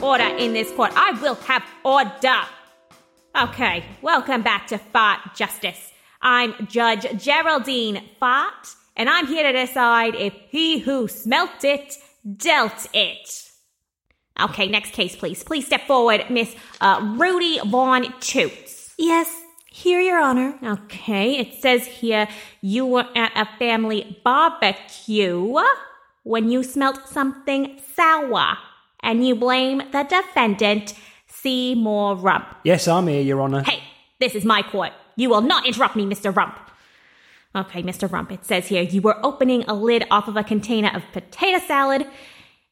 Order 0.00 0.36
in 0.38 0.52
this 0.52 0.70
court. 0.74 0.92
I 0.94 1.10
will 1.20 1.34
have 1.34 1.64
order. 1.84 2.42
Okay, 3.36 3.84
welcome 4.00 4.42
back 4.42 4.68
to 4.68 4.78
Fart 4.78 5.34
Justice. 5.34 5.92
I'm 6.22 6.68
Judge 6.68 7.20
Geraldine 7.20 8.10
Fart, 8.20 8.76
and 8.96 9.08
I'm 9.08 9.26
here 9.26 9.42
to 9.42 9.52
decide 9.52 10.14
if 10.14 10.34
he 10.50 10.78
who 10.78 11.08
smelt 11.08 11.64
it 11.64 11.96
dealt 12.36 12.88
it. 12.92 13.42
Okay, 14.38 14.66
next 14.66 14.92
case, 14.92 15.16
please. 15.16 15.42
Please 15.42 15.66
step 15.66 15.86
forward, 15.86 16.26
Miss 16.28 16.54
uh, 16.80 17.14
Rudy 17.16 17.58
Von 17.64 18.12
Toots. 18.20 18.94
Yes, 18.98 19.30
here, 19.70 20.00
Your 20.00 20.18
Honor. 20.18 20.58
Okay, 20.62 21.38
it 21.38 21.60
says 21.60 21.86
here 21.86 22.28
you 22.60 22.84
were 22.86 23.06
at 23.14 23.32
a 23.34 23.46
family 23.58 24.20
barbecue 24.24 25.58
when 26.22 26.50
you 26.50 26.62
smelt 26.62 27.06
something 27.08 27.80
sour, 27.94 28.58
and 29.00 29.26
you 29.26 29.36
blame 29.36 29.82
the 29.92 30.02
defendant, 30.02 30.92
Seymour 31.28 32.16
Rump. 32.16 32.46
Yes, 32.64 32.88
I'm 32.88 33.06
here, 33.06 33.22
Your 33.22 33.40
Honour. 33.40 33.62
Hey, 33.62 33.82
this 34.18 34.34
is 34.34 34.44
my 34.44 34.62
court. 34.62 34.92
You 35.14 35.30
will 35.30 35.42
not 35.42 35.66
interrupt 35.66 35.94
me, 35.94 36.04
Mr. 36.04 36.34
Rump. 36.34 36.58
Okay, 37.56 37.82
Mr. 37.82 38.10
Rump, 38.10 38.30
it 38.32 38.44
says 38.44 38.66
here 38.66 38.82
you 38.82 39.00
were 39.00 39.24
opening 39.24 39.64
a 39.66 39.72
lid 39.72 40.04
off 40.10 40.28
of 40.28 40.36
a 40.36 40.44
container 40.44 40.90
of 40.94 41.02
potato 41.12 41.58
salad, 41.66 42.06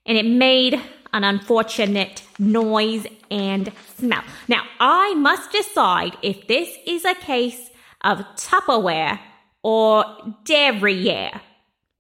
and 0.05 0.19
it 0.19 0.26
made 0.26 0.79
an 1.14 1.25
unfortunate 1.25 2.23
noise 2.38 3.07
and 3.31 3.73
smell. 3.97 4.23
Now, 4.47 4.62
I 4.79 5.14
must 5.14 5.50
decide 5.53 6.19
if 6.21 6.47
this 6.49 6.69
is 6.87 7.07
a 7.07 7.14
case 7.14 7.71
of 8.03 8.19
Tupperware 8.37 9.21
or 9.62 10.05
derriere. 10.45 11.41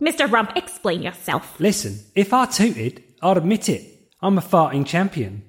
Mr. 0.02 0.30
Rump, 0.30 0.52
explain 0.54 1.00
yourself. 1.00 1.58
Listen, 1.58 1.98
if 2.14 2.34
I 2.34 2.44
tooted, 2.44 3.02
I'd 3.22 3.38
admit 3.38 3.70
it. 3.70 4.10
I'm 4.20 4.36
a 4.36 4.42
farting 4.42 4.84
champion. 4.84 5.42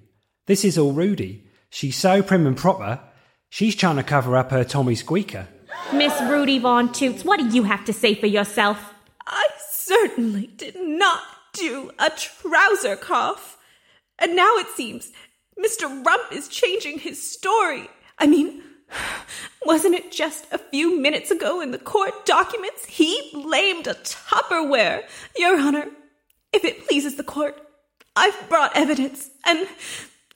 This 0.46 0.63
is 0.63 0.77
all 0.77 0.94
Rudy. 0.94 1.50
She's 1.70 1.98
so 1.98 2.24
prim 2.24 2.48
and 2.48 2.56
proper, 2.56 3.01
she's 3.50 3.75
trying 3.75 3.98
to 3.98 4.04
cover 4.04 4.38
up 4.38 4.51
her 4.51 4.63
Tommy 4.63 4.96
squeaker. 4.96 5.50
Miss 5.94 6.20
Rudy 6.22 6.60
Von 6.60 6.91
Toots, 6.91 7.24
what 7.24 7.39
do 7.39 7.48
you 7.48 7.63
have 7.63 7.86
to 7.86 7.94
say 7.94 8.15
for 8.15 8.27
yourself? 8.27 8.94
I 9.25 9.48
certainly 9.70 10.48
did 10.48 10.75
not 10.75 11.22
do 11.53 11.91
a 12.00 12.10
trouser 12.10 12.96
cough. 12.96 13.58
And 14.20 14.36
now 14.36 14.55
it 14.58 14.67
seems 14.75 15.12
Mr. 15.58 16.05
Rump 16.05 16.32
is 16.32 16.48
changing 16.48 17.00
his 17.00 17.32
story. 17.32 17.89
I 18.17 18.27
mean, 18.27 18.62
wasn't 19.65 19.96
it 19.96 20.12
just 20.12 20.46
a 20.51 20.58
few 20.58 21.00
minutes 21.00 21.32
ago 21.32 21.62
in 21.62 21.72
the 21.72 21.77
court 21.77 22.25
documents 22.25 22.86
he 22.86 23.29
blamed 23.34 23.88
a 23.88 23.94
Tupperware? 23.94 25.03
Your 25.38 25.60
Honor, 25.60 25.88
if 26.53 26.63
it 26.63 26.88
pleases 26.88 27.15
the 27.15 27.24
court, 27.24 27.62
I've 28.15 28.50
brought 28.50 28.75
evidence, 28.77 29.29
and 29.46 29.67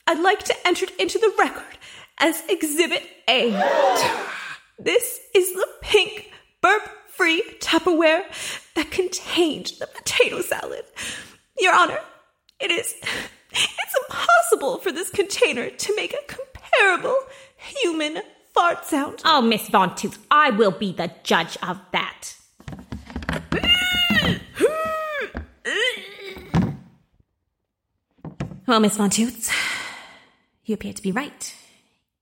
I'd 0.06 0.20
like 0.20 0.42
to 0.44 0.54
enter 0.66 0.84
it 0.84 0.92
into 1.00 1.18
the 1.18 1.32
record 1.38 1.78
as 2.18 2.42
Exhibit 2.48 3.02
A. 3.28 3.52
This 4.82 5.20
is 5.34 5.52
the 5.52 5.68
pink, 5.82 6.32
burp 6.62 6.88
free 7.08 7.42
Tupperware 7.60 8.24
that 8.74 8.90
contained 8.90 9.72
the 9.78 9.86
potato 9.86 10.40
salad. 10.40 10.86
Your 11.58 11.74
Honor, 11.74 11.98
it 12.58 12.70
is. 12.70 12.94
It's 13.52 13.96
impossible 14.08 14.78
for 14.78 14.90
this 14.90 15.10
container 15.10 15.68
to 15.68 15.96
make 15.96 16.14
a 16.14 16.22
comparable 16.26 17.18
human 17.56 18.22
fart 18.54 18.86
sound. 18.86 19.20
Oh, 19.26 19.42
Miss 19.42 19.68
Von 19.68 19.94
Toots, 19.96 20.18
I 20.30 20.48
will 20.48 20.70
be 20.70 20.92
the 20.92 21.10
judge 21.24 21.58
of 21.62 21.78
that. 21.92 22.36
Well, 28.66 28.80
Miss 28.80 28.96
Von 28.96 29.10
Toots, 29.10 29.52
you 30.64 30.72
appear 30.72 30.94
to 30.94 31.02
be 31.02 31.12
right. 31.12 31.54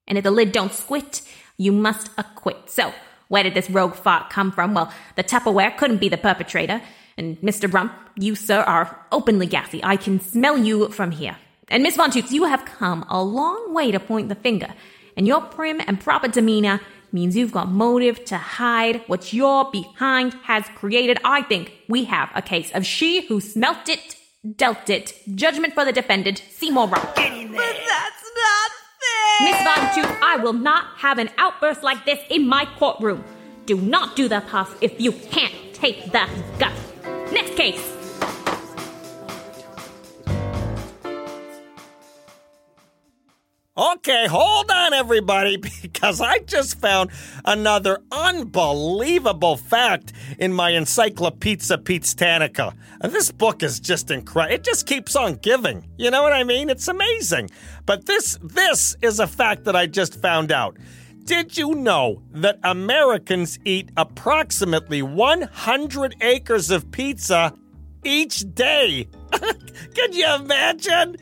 And 0.08 0.18
if 0.18 0.24
the 0.24 0.32
lid 0.32 0.50
don't 0.50 0.72
squit, 0.72 1.22
you 1.58 1.72
must 1.72 2.10
acquit. 2.16 2.70
So, 2.70 2.94
where 3.28 3.42
did 3.42 3.54
this 3.54 3.68
rogue 3.68 3.94
fart 3.94 4.30
come 4.30 4.50
from? 4.50 4.72
Well, 4.72 4.92
the 5.16 5.24
Tupperware 5.24 5.76
couldn't 5.76 5.98
be 5.98 6.08
the 6.08 6.16
perpetrator. 6.16 6.80
And 7.18 7.36
Mr. 7.40 7.70
Rump, 7.70 7.92
you, 8.16 8.34
sir, 8.34 8.60
are 8.60 9.04
openly 9.12 9.46
gassy. 9.46 9.80
I 9.84 9.96
can 9.96 10.20
smell 10.20 10.56
you 10.56 10.88
from 10.88 11.10
here. 11.10 11.36
And 11.68 11.82
Miss 11.82 11.96
Von 11.96 12.10
Toots, 12.10 12.32
you 12.32 12.44
have 12.44 12.64
come 12.64 13.04
a 13.10 13.22
long 13.22 13.74
way 13.74 13.90
to 13.90 14.00
point 14.00 14.28
the 14.30 14.34
finger. 14.34 14.68
And 15.16 15.26
your 15.26 15.42
prim 15.42 15.82
and 15.86 16.00
proper 16.00 16.28
demeanor 16.28 16.80
means 17.12 17.36
you've 17.36 17.52
got 17.52 17.68
motive 17.68 18.24
to 18.26 18.36
hide 18.38 19.02
what 19.08 19.32
your 19.32 19.70
behind 19.70 20.34
has 20.44 20.64
created. 20.76 21.18
I 21.24 21.42
think 21.42 21.72
we 21.88 22.04
have 22.04 22.30
a 22.34 22.42
case 22.42 22.70
of 22.72 22.86
she 22.86 23.26
who 23.26 23.40
smelt 23.40 23.88
it, 23.88 24.16
dealt 24.56 24.88
it. 24.88 25.14
Judgment 25.34 25.74
for 25.74 25.84
the 25.84 25.92
defendant, 25.92 26.42
Seymour 26.50 26.88
Rump. 26.88 27.16
But 27.56 27.56
that's 27.56 27.76
not 27.86 27.86
fair. 27.88 28.07
Miss 29.40 29.56
Von 29.62 29.94
Toots, 29.94 30.18
I 30.20 30.36
will 30.42 30.52
not 30.52 30.84
have 30.96 31.18
an 31.18 31.30
outburst 31.38 31.84
like 31.84 32.04
this 32.04 32.18
in 32.28 32.48
my 32.48 32.66
courtroom. 32.76 33.24
Do 33.66 33.76
not 33.76 34.16
do 34.16 34.26
the 34.26 34.40
puff 34.40 34.76
if 34.80 35.00
you 35.00 35.12
can't 35.12 35.54
take 35.72 36.06
the 36.06 36.28
guff. 36.58 36.94
Next 37.32 37.54
case. 37.54 37.97
Okay, 43.78 44.26
hold 44.26 44.72
on, 44.72 44.92
everybody, 44.92 45.56
because 45.82 46.20
I 46.20 46.40
just 46.40 46.80
found 46.80 47.10
another 47.44 48.00
unbelievable 48.10 49.56
fact 49.56 50.12
in 50.36 50.52
my 50.52 50.70
Encyclopedia 50.70 51.78
Piztanica. 51.78 52.74
And 53.00 53.12
this 53.12 53.30
book 53.30 53.62
is 53.62 53.78
just 53.78 54.10
incredible. 54.10 54.56
It 54.56 54.64
just 54.64 54.88
keeps 54.88 55.14
on 55.14 55.34
giving. 55.36 55.86
You 55.96 56.10
know 56.10 56.24
what 56.24 56.32
I 56.32 56.42
mean? 56.42 56.70
It's 56.70 56.88
amazing. 56.88 57.50
But 57.86 58.06
this 58.06 58.36
this 58.42 58.96
is 59.00 59.20
a 59.20 59.28
fact 59.28 59.62
that 59.66 59.76
I 59.76 59.86
just 59.86 60.20
found 60.20 60.50
out. 60.50 60.76
Did 61.22 61.56
you 61.56 61.76
know 61.76 62.20
that 62.32 62.58
Americans 62.64 63.60
eat 63.64 63.90
approximately 63.96 65.02
100 65.02 66.16
acres 66.20 66.72
of 66.72 66.90
pizza 66.90 67.54
each 68.02 68.42
day? 68.54 69.06
Could 69.94 70.16
you 70.16 70.34
imagine? 70.34 71.16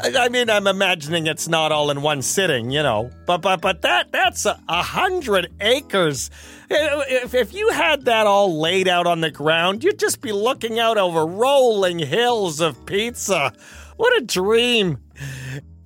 I 0.00 0.28
mean, 0.28 0.48
I'm 0.48 0.68
imagining 0.68 1.26
it's 1.26 1.48
not 1.48 1.72
all 1.72 1.90
in 1.90 2.02
one 2.02 2.22
sitting, 2.22 2.70
you 2.70 2.82
know. 2.82 3.10
But 3.26 3.38
but 3.38 3.60
but 3.60 3.82
that 3.82 4.12
that's 4.12 4.46
a, 4.46 4.60
a 4.68 4.82
hundred 4.82 5.52
acres. 5.60 6.30
If, 6.70 7.34
if 7.34 7.52
you 7.52 7.70
had 7.70 8.04
that 8.04 8.26
all 8.26 8.60
laid 8.60 8.86
out 8.86 9.06
on 9.06 9.20
the 9.20 9.30
ground, 9.30 9.82
you'd 9.82 9.98
just 9.98 10.20
be 10.20 10.30
looking 10.30 10.78
out 10.78 10.98
over 10.98 11.26
rolling 11.26 11.98
hills 11.98 12.60
of 12.60 12.86
pizza. 12.86 13.52
What 13.96 14.16
a 14.16 14.24
dream! 14.24 14.98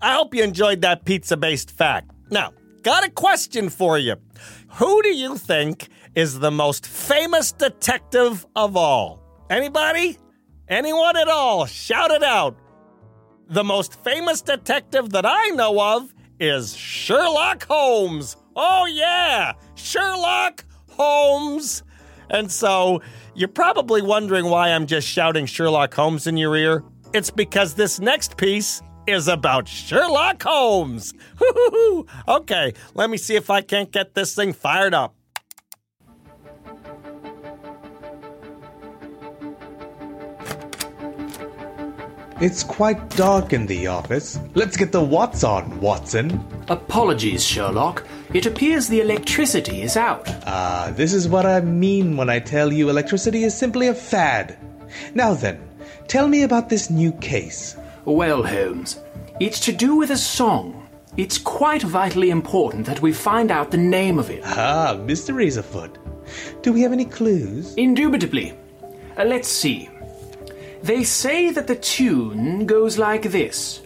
I 0.03 0.15
hope 0.15 0.35
you 0.35 0.43
enjoyed 0.43 0.83
that 0.83 1.05
pizza-based 1.05 1.71
fact. 1.71 2.11
Now, 2.31 2.53
got 2.83 3.07
a 3.07 3.11
question 3.11 3.71
for 3.71 3.99
you. 3.99 4.17
Who 4.75 5.03
do 5.03 5.15
you 5.15 5.39
think 5.39 5.89
is 6.15 6.39
the 6.39 6.51
most 6.51 6.87
famous 6.87 7.53
detective 7.53 8.47
of 8.55 8.77
all? 8.77 9.23
Anybody? 9.49 10.19
Anyone 10.69 11.17
at 11.17 11.29
all? 11.29 11.67
Shout 11.67 12.11
it 12.11 12.23
out. 12.23 12.59
The 13.49 13.65
most 13.65 14.03
famous 14.03 14.41
detective 14.41 15.11
that 15.11 15.27
I 15.27 15.49
know 15.51 15.81
of 15.81 16.15
is 16.41 16.75
Sherlock 16.77 17.65
Holmes. 17.67 18.37
Oh, 18.57 18.87
yeah, 18.87 19.53
Sherlock 19.75 20.65
Holmes. 20.91 21.83
And 22.31 22.51
so 22.51 23.03
you're 23.35 23.49
probably 23.49 24.03
wondering 24.03 24.47
why 24.47 24.71
I'm 24.71 24.87
just 24.87 25.07
shouting 25.07 25.47
Sherlock 25.47 25.93
Holmes 25.95 26.27
in 26.27 26.37
your 26.37 26.57
ear. 26.57 26.83
It's 27.13 27.31
because 27.31 27.75
this 27.75 28.01
next 28.01 28.37
piece 28.37 28.83
is 29.07 29.29
about 29.29 29.69
Sherlock 29.69 30.43
Holmes. 30.43 31.13
Okay, 32.29 32.73
let 32.95 33.11
me 33.11 33.17
see 33.17 33.37
if 33.37 33.51
I 33.51 33.61
can't 33.61 33.93
get 33.93 34.15
this 34.15 34.35
thing 34.35 34.53
fired 34.53 34.95
up. 34.95 35.15
It's 42.43 42.65
quite 42.65 43.09
dark 43.11 43.53
in 43.53 43.67
the 43.67 43.87
office. 43.87 44.41
Let's 44.55 44.77
get 44.77 44.91
the 44.91 45.01
Watts 45.01 45.45
on, 45.45 45.81
Watson. 45.81 46.45
Apologies, 46.67 47.47
Sherlock. 47.47 48.05
It 48.35 48.47
appears 48.47 48.89
the 48.89 49.01
electricity 49.01 49.83
is 49.83 49.97
out. 49.97 50.29
Ah, 50.45 50.93
this 50.93 51.15
is 51.15 51.29
what 51.29 51.47
I 51.47 51.61
mean 51.61 52.17
when 52.17 52.29
I 52.29 52.41
tell 52.41 52.73
you 52.73 52.91
electricity 52.91 53.45
is 53.45 53.57
simply 53.57 53.87
a 53.87 53.95
fad. 53.95 54.59
Now 55.15 55.35
then, 55.35 55.61
tell 56.09 56.27
me 56.27 56.43
about 56.43 56.69
this 56.69 56.91
new 56.91 57.13
case. 57.13 57.77
Well, 58.07 58.43
Holmes, 58.43 58.99
it's 59.39 59.61
to 59.61 59.71
do 59.71 59.95
with 59.95 60.11
a 60.11 60.17
song. 60.17 60.89
It's 61.17 61.39
quite 61.39 61.83
vitally 61.83 62.31
important 62.31 62.87
that 62.87 63.03
we 63.03 63.13
find 63.13 63.53
out 63.53 63.71
the 63.71 63.77
name 63.77 64.19
of 64.19 64.31
it. 64.31 64.43
Ah, 64.45 64.99
mysteries 65.07 65.59
afoot. 65.59 65.97
Do 66.63 66.73
we 66.73 66.81
have 66.81 66.93
any 66.93 67.05
clues? 67.05 67.73
Indubitably. 67.77 68.59
Uh, 69.17 69.27
let's 69.27 69.47
see. 69.47 69.89
They 70.83 71.05
say 71.05 71.51
that 71.51 71.69
the 71.69 71.77
tune 71.77 72.67
goes 72.67 72.99
like 72.99 73.31
this. 73.31 73.81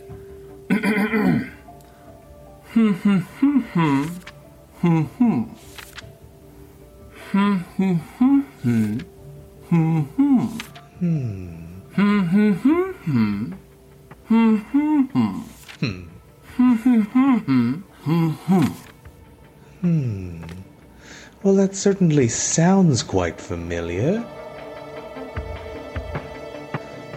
Well, 21.42 21.54
that 21.54 21.74
certainly 21.74 22.28
sounds 22.28 23.02
quite 23.02 23.40
familiar. 23.40 24.24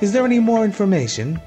Is 0.02 0.14
there 0.14 0.26
any 0.26 0.40
more 0.40 0.64
information? 0.64 1.42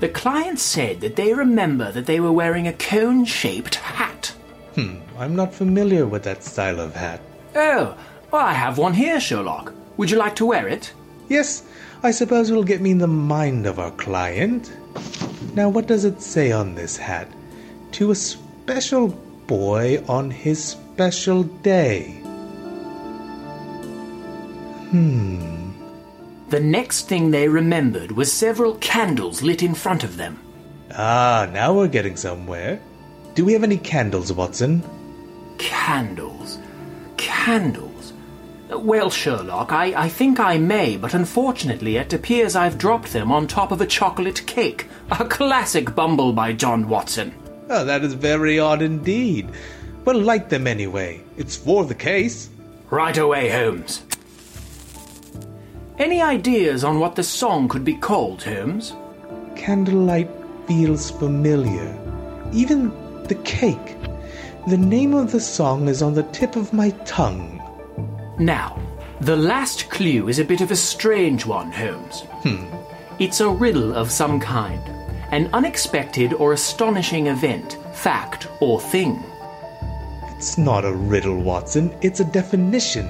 The 0.00 0.08
client 0.08 0.58
said 0.58 1.02
that 1.02 1.16
they 1.16 1.34
remember 1.34 1.92
that 1.92 2.06
they 2.06 2.20
were 2.20 2.32
wearing 2.32 2.66
a 2.66 2.72
cone 2.72 3.26
shaped 3.26 3.74
hat. 3.74 4.34
Hmm, 4.74 4.96
I'm 5.18 5.36
not 5.36 5.52
familiar 5.52 6.06
with 6.06 6.22
that 6.22 6.42
style 6.42 6.80
of 6.80 6.94
hat. 6.94 7.20
Oh, 7.54 7.94
well, 8.30 8.46
I 8.46 8.54
have 8.54 8.78
one 8.78 8.94
here, 8.94 9.20
Sherlock. 9.20 9.74
Would 9.98 10.10
you 10.10 10.16
like 10.16 10.36
to 10.36 10.46
wear 10.46 10.66
it? 10.66 10.94
Yes, 11.28 11.64
I 12.02 12.10
suppose 12.12 12.48
it'll 12.48 12.64
get 12.64 12.80
me 12.80 12.92
in 12.92 12.98
the 12.98 13.06
mind 13.06 13.66
of 13.66 13.78
our 13.78 13.90
client. 13.90 14.72
Now, 15.54 15.68
what 15.68 15.86
does 15.86 16.06
it 16.06 16.22
say 16.22 16.52
on 16.52 16.74
this 16.74 16.96
hat? 16.96 17.28
To 17.92 18.12
a 18.12 18.14
special 18.14 19.08
boy 19.46 20.02
on 20.08 20.30
his 20.30 20.64
special 20.64 21.42
day. 21.42 22.16
The 26.50 26.58
next 26.60 27.08
thing 27.08 27.30
they 27.30 27.46
remembered 27.46 28.10
was 28.10 28.32
several 28.32 28.74
candles 28.76 29.40
lit 29.40 29.62
in 29.62 29.72
front 29.72 30.02
of 30.02 30.16
them. 30.16 30.40
Ah, 30.92 31.48
now 31.52 31.72
we're 31.72 31.86
getting 31.86 32.16
somewhere. 32.16 32.80
Do 33.34 33.44
we 33.44 33.52
have 33.52 33.62
any 33.62 33.76
candles, 33.76 34.32
Watson? 34.32 34.82
Candles. 35.58 36.58
Candles. 37.16 38.12
Well, 38.68 39.10
Sherlock, 39.10 39.70
I, 39.70 39.94
I 39.94 40.08
think 40.08 40.40
I 40.40 40.58
may, 40.58 40.96
but 40.96 41.14
unfortunately 41.14 41.96
it 41.96 42.12
appears 42.12 42.56
I've 42.56 42.78
dropped 42.78 43.12
them 43.12 43.30
on 43.30 43.46
top 43.46 43.70
of 43.70 43.80
a 43.80 43.86
chocolate 43.86 44.44
cake. 44.48 44.88
A 45.12 45.24
classic 45.24 45.94
bumble 45.94 46.32
by 46.32 46.52
John 46.52 46.88
Watson. 46.88 47.32
Oh, 47.68 47.84
that 47.84 48.02
is 48.02 48.14
very 48.14 48.58
odd 48.58 48.82
indeed. 48.82 49.48
Well, 50.04 50.18
light 50.18 50.48
them 50.48 50.66
anyway. 50.66 51.20
It's 51.36 51.56
for 51.56 51.84
the 51.84 51.94
case. 51.94 52.50
Right 52.90 53.16
away, 53.16 53.48
Holmes. 53.50 54.02
Any 56.00 56.22
ideas 56.22 56.82
on 56.82 56.98
what 56.98 57.14
the 57.14 57.22
song 57.22 57.68
could 57.68 57.84
be 57.84 57.92
called, 57.92 58.42
Holmes? 58.42 58.94
Candlelight 59.54 60.30
feels 60.66 61.10
familiar. 61.10 61.94
Even 62.54 62.88
the 63.24 63.34
cake. 63.44 63.98
The 64.66 64.78
name 64.78 65.12
of 65.12 65.30
the 65.30 65.40
song 65.40 65.88
is 65.88 66.00
on 66.00 66.14
the 66.14 66.22
tip 66.22 66.56
of 66.56 66.72
my 66.72 66.88
tongue. 67.04 67.60
Now, 68.38 68.80
the 69.20 69.36
last 69.36 69.90
clue 69.90 70.28
is 70.28 70.38
a 70.38 70.44
bit 70.44 70.62
of 70.62 70.70
a 70.70 70.76
strange 70.76 71.44
one, 71.44 71.70
Holmes. 71.70 72.20
Hmm. 72.44 72.64
It's 73.18 73.40
a 73.40 73.50
riddle 73.50 73.94
of 73.94 74.10
some 74.10 74.40
kind. 74.40 74.80
An 75.32 75.50
unexpected 75.52 76.32
or 76.32 76.54
astonishing 76.54 77.26
event, 77.26 77.76
fact, 77.92 78.48
or 78.62 78.80
thing. 78.80 79.22
It's 80.34 80.56
not 80.56 80.86
a 80.86 80.94
riddle, 80.94 81.42
Watson. 81.42 81.94
It's 82.00 82.20
a 82.20 82.24
definition. 82.24 83.06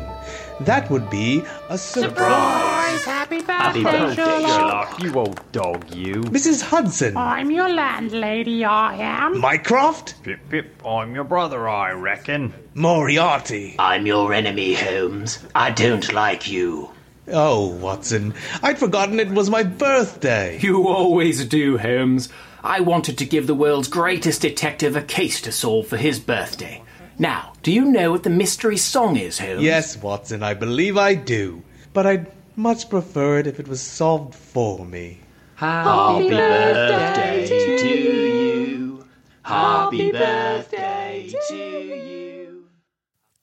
That 0.62 0.90
would 0.90 1.08
be 1.08 1.44
a 1.68 1.78
surprise. 1.78 2.69
Happy 2.98 3.40
birthday, 3.40 4.14
Sherlock. 4.14 5.02
You 5.02 5.14
old 5.14 5.52
dog, 5.52 5.94
you. 5.94 6.14
Mrs. 6.22 6.62
Hudson. 6.62 7.16
I'm 7.16 7.50
your 7.50 7.68
landlady, 7.68 8.64
I 8.64 8.96
am. 8.96 9.38
Mycroft. 9.40 10.22
Pip, 10.22 10.40
pip, 10.48 10.84
I'm 10.84 11.14
your 11.14 11.24
brother, 11.24 11.68
I 11.68 11.92
reckon. 11.92 12.52
Moriarty. 12.74 13.76
I'm 13.78 14.06
your 14.06 14.32
enemy, 14.32 14.74
Holmes. 14.74 15.38
I 15.54 15.70
don't 15.70 16.12
like 16.12 16.50
you. 16.50 16.90
Oh, 17.28 17.68
Watson. 17.68 18.34
I'd 18.62 18.78
forgotten 18.78 19.20
it 19.20 19.30
was 19.30 19.48
my 19.48 19.62
birthday. 19.62 20.58
You 20.60 20.88
always 20.88 21.44
do, 21.44 21.78
Holmes. 21.78 22.28
I 22.62 22.80
wanted 22.80 23.18
to 23.18 23.24
give 23.24 23.46
the 23.46 23.54
world's 23.54 23.88
greatest 23.88 24.42
detective 24.42 24.96
a 24.96 25.02
case 25.02 25.40
to 25.42 25.52
solve 25.52 25.86
for 25.86 25.96
his 25.96 26.18
birthday. 26.18 26.82
Now, 27.18 27.52
do 27.62 27.70
you 27.70 27.84
know 27.84 28.10
what 28.10 28.22
the 28.24 28.30
mystery 28.30 28.76
song 28.76 29.16
is, 29.16 29.38
Holmes? 29.38 29.62
Yes, 29.62 29.96
Watson, 29.96 30.42
I 30.42 30.54
believe 30.54 30.96
I 30.96 31.14
do. 31.14 31.62
But 31.92 32.06
I'd 32.06 32.39
much 32.60 32.90
prefer 32.90 33.38
it 33.38 33.46
if 33.46 33.58
it 33.58 33.66
was 33.66 33.80
solved 33.80 34.34
for 34.34 34.84
me. 34.84 35.18
Happy 35.56 36.28
birthday 36.28 37.46
to 37.78 37.88
you. 37.88 39.06
Happy 39.42 40.12
birthday 40.12 41.32
to 41.48 41.54
you. 41.56 42.66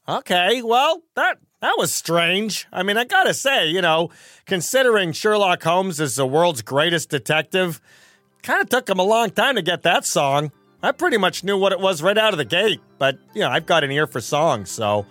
Okay, 0.08 0.62
well, 0.62 1.02
that 1.16 1.40
that 1.62 1.74
was 1.78 1.92
strange. 1.92 2.68
I 2.72 2.84
mean, 2.84 2.98
I 2.98 3.04
gotta 3.06 3.34
say, 3.34 3.68
you 3.68 3.82
know, 3.82 4.12
considering 4.46 5.12
Sherlock 5.12 5.64
Holmes 5.64 6.00
is 6.00 6.16
the 6.16 6.26
world's 6.28 6.62
greatest 6.62 7.10
detective, 7.10 7.82
kind 8.44 8.62
of 8.62 8.70
took 8.70 8.88
him 8.88 9.00
a 9.00 9.04
long 9.04 9.32
time 9.32 9.56
to 9.56 9.64
get 9.64 9.82
that 9.82 10.06
song. 10.06 10.52
I 10.84 10.92
pretty 10.92 11.18
much 11.18 11.44
knew 11.44 11.58
what 11.58 11.72
it 11.72 11.80
was 11.80 12.04
right 12.04 12.18
out 12.18 12.34
of 12.34 12.38
the 12.38 12.46
gate, 12.46 12.80
but 13.00 13.18
you 13.34 13.42
know, 13.42 13.50
I've 13.50 13.66
got 13.66 13.84
an 13.84 13.92
ear 13.92 14.06
for 14.06 14.22
songs, 14.22 14.70
so. 14.70 15.08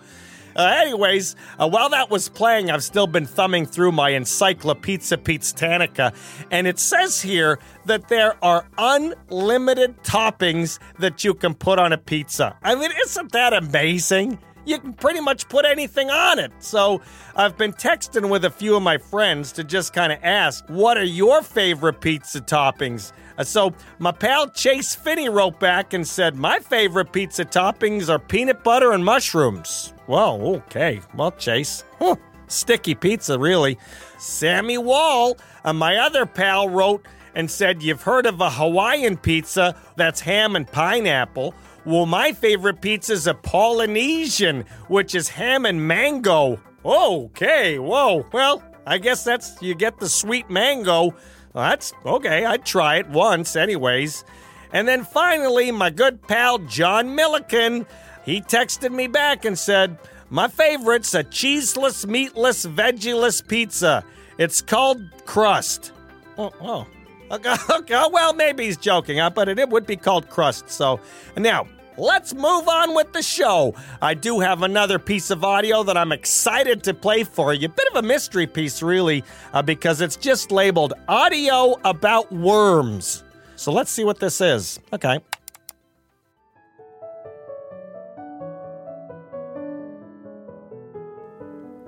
Uh, 0.56 0.74
anyways, 0.80 1.36
uh, 1.58 1.68
while 1.68 1.90
that 1.90 2.10
was 2.10 2.28
playing, 2.30 2.70
I've 2.70 2.82
still 2.82 3.06
been 3.06 3.26
thumbing 3.26 3.66
through 3.66 3.92
my 3.92 4.10
Encyclopedia 4.10 5.18
Pizzanica, 5.18 6.14
and 6.50 6.66
it 6.66 6.78
says 6.78 7.20
here 7.20 7.58
that 7.84 8.08
there 8.08 8.42
are 8.42 8.66
unlimited 8.78 10.02
toppings 10.02 10.78
that 10.98 11.24
you 11.24 11.34
can 11.34 11.54
put 11.54 11.78
on 11.78 11.92
a 11.92 11.98
pizza. 11.98 12.56
I 12.62 12.74
mean, 12.74 12.90
isn't 13.04 13.32
that 13.32 13.52
amazing? 13.52 14.38
You 14.64 14.80
can 14.80 14.94
pretty 14.94 15.20
much 15.20 15.48
put 15.48 15.64
anything 15.64 16.10
on 16.10 16.40
it. 16.40 16.50
So 16.58 17.00
I've 17.36 17.56
been 17.56 17.72
texting 17.72 18.28
with 18.28 18.44
a 18.44 18.50
few 18.50 18.74
of 18.74 18.82
my 18.82 18.98
friends 18.98 19.52
to 19.52 19.62
just 19.62 19.92
kind 19.92 20.10
of 20.12 20.18
ask, 20.22 20.64
what 20.68 20.96
are 20.96 21.04
your 21.04 21.42
favorite 21.42 22.00
pizza 22.00 22.40
toppings? 22.40 23.12
Uh, 23.38 23.44
so 23.44 23.74
my 23.98 24.12
pal 24.12 24.48
Chase 24.50 24.94
Finney 24.94 25.28
wrote 25.28 25.60
back 25.60 25.92
and 25.92 26.06
said, 26.06 26.36
My 26.36 26.58
favorite 26.58 27.12
pizza 27.12 27.44
toppings 27.44 28.08
are 28.08 28.18
peanut 28.18 28.64
butter 28.64 28.92
and 28.92 29.04
mushrooms. 29.04 29.92
Well, 30.06 30.40
okay. 30.56 31.00
Well, 31.14 31.32
Chase. 31.32 31.84
Huh. 31.98 32.16
Sticky 32.48 32.94
pizza, 32.94 33.38
really. 33.38 33.78
Sami 34.18 34.78
Wall, 34.78 35.36
uh, 35.64 35.72
my 35.72 35.96
other 35.96 36.26
pal, 36.26 36.68
wrote 36.68 37.04
and 37.34 37.50
said, 37.50 37.82
You've 37.82 38.02
heard 38.02 38.26
of 38.26 38.40
a 38.40 38.50
Hawaiian 38.50 39.16
pizza 39.16 39.76
that's 39.96 40.20
ham 40.20 40.56
and 40.56 40.66
pineapple. 40.66 41.54
Well, 41.84 42.06
my 42.06 42.32
favorite 42.32 42.80
pizza 42.80 43.12
is 43.12 43.26
a 43.26 43.34
Polynesian, 43.34 44.64
which 44.88 45.14
is 45.14 45.28
ham 45.28 45.66
and 45.66 45.86
mango. 45.86 46.60
Okay, 46.84 47.78
whoa. 47.78 48.26
Well, 48.32 48.62
I 48.86 48.98
guess 48.98 49.24
that's, 49.24 49.60
you 49.60 49.74
get 49.74 49.98
the 49.98 50.08
sweet 50.08 50.48
mango. 50.48 51.14
Well, 51.56 51.70
that's 51.70 51.94
okay, 52.04 52.44
I'd 52.44 52.66
try 52.66 52.96
it 52.96 53.08
once, 53.08 53.56
anyways. 53.56 54.26
And 54.74 54.86
then 54.86 55.04
finally, 55.04 55.70
my 55.70 55.88
good 55.88 56.20
pal 56.28 56.58
John 56.58 57.16
Millikin, 57.16 57.86
he 58.26 58.42
texted 58.42 58.92
me 58.92 59.06
back 59.06 59.46
and 59.46 59.58
said, 59.58 59.96
My 60.28 60.48
favorite's 60.48 61.14
a 61.14 61.24
cheeseless, 61.24 62.06
meatless, 62.06 62.66
veggieless 62.66 63.48
pizza. 63.48 64.04
It's 64.36 64.60
called 64.60 65.00
crust. 65.24 65.92
Oh, 66.36 66.52
oh. 66.60 66.86
Okay, 67.30 67.54
okay, 67.70 68.04
well, 68.12 68.34
maybe 68.34 68.66
he's 68.66 68.76
joking, 68.76 69.18
but 69.34 69.48
it 69.48 69.70
would 69.70 69.86
be 69.86 69.96
called 69.96 70.28
crust. 70.28 70.68
So 70.68 71.00
now, 71.38 71.66
let's 71.98 72.34
move 72.34 72.68
on 72.68 72.94
with 72.94 73.12
the 73.12 73.22
show. 73.22 73.74
I 74.02 74.14
do 74.14 74.40
have 74.40 74.62
another 74.62 74.98
piece 74.98 75.30
of 75.30 75.44
audio 75.44 75.82
that 75.82 75.96
I'm 75.96 76.12
excited 76.12 76.82
to 76.84 76.94
play 76.94 77.24
for 77.24 77.54
you. 77.54 77.68
Bit 77.68 77.88
of 77.88 77.96
a 77.96 78.06
mystery 78.06 78.46
piece, 78.46 78.82
really, 78.82 79.24
uh, 79.52 79.62
because 79.62 80.00
it's 80.00 80.16
just 80.16 80.50
labeled 80.50 80.92
audio 81.08 81.76
about 81.84 82.30
worms. 82.32 83.24
So 83.56 83.72
let's 83.72 83.90
see 83.90 84.04
what 84.04 84.20
this 84.20 84.40
is. 84.40 84.78
Okay. 84.92 85.20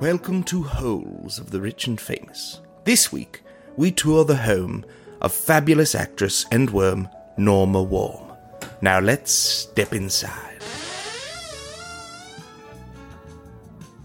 Welcome 0.01 0.45
to 0.45 0.63
Holes 0.63 1.41
of 1.41 1.51
the 1.51 1.61
Rich 1.61 1.89
and 1.89 2.01
Famous. 2.01 2.61
This 2.85 3.11
week, 3.11 3.43
we 3.77 3.91
tour 3.91 4.25
the 4.25 4.37
home 4.37 4.87
of 5.21 5.33
fabulous 5.33 5.95
actress 5.97 6.47
and 6.53 6.71
worm 6.71 7.09
Norma 7.37 7.83
Worm. 7.83 8.28
Now 8.81 9.01
let's 9.01 9.33
step 9.33 9.93
inside. 9.93 10.63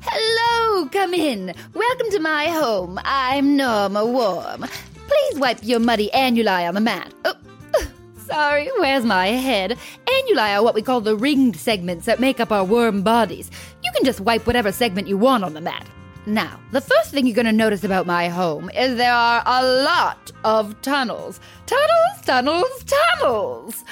Hello, 0.02 0.90
come 0.90 1.14
in. 1.14 1.54
Welcome 1.76 2.10
to 2.10 2.20
my 2.20 2.48
home. 2.48 3.00
I'm 3.04 3.56
Norma 3.56 4.04
Worm. 4.04 4.66
Please 5.08 5.40
wipe 5.40 5.60
your 5.62 5.80
muddy 5.80 6.10
annuli 6.12 6.68
on 6.68 6.74
the 6.74 6.82
mat. 6.82 7.14
Oh, 7.24 7.36
sorry, 8.26 8.68
where's 8.80 9.06
my 9.06 9.28
head? 9.28 9.78
Annuli 10.08 10.58
are 10.58 10.64
what 10.64 10.74
we 10.74 10.82
call 10.82 11.02
the 11.02 11.16
ringed 11.16 11.56
segments 11.56 12.08
that 12.08 12.20
make 12.20 12.40
up 12.40 12.52
our 12.52 12.66
worm 12.66 13.04
bodies. 13.04 13.52
You 13.84 13.92
can 13.92 14.04
just 14.04 14.22
wipe 14.22 14.48
whatever 14.48 14.72
segment 14.72 15.08
you 15.08 15.20
want 15.20 15.44
on 15.44 15.54
the 15.54 15.62
mat. 15.62 15.88
Now, 16.26 16.60
the 16.72 16.82
first 16.82 17.12
thing 17.12 17.28
you're 17.28 17.36
going 17.36 17.46
to 17.46 17.52
notice 17.52 17.84
about 17.84 18.08
my 18.08 18.28
home 18.28 18.72
is 18.72 18.96
there 18.96 19.14
are 19.14 19.44
a 19.46 19.84
lot 19.84 20.32
of 20.44 20.82
tunnels. 20.82 21.40
Tunnels, 21.68 22.26
tunnels, 22.26 22.86
tunnels! 22.86 23.84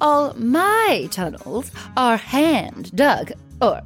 All 0.00 0.32
my 0.34 1.08
tunnels 1.10 1.70
are 1.96 2.16
hand 2.16 2.94
dug, 2.94 3.32
or 3.60 3.82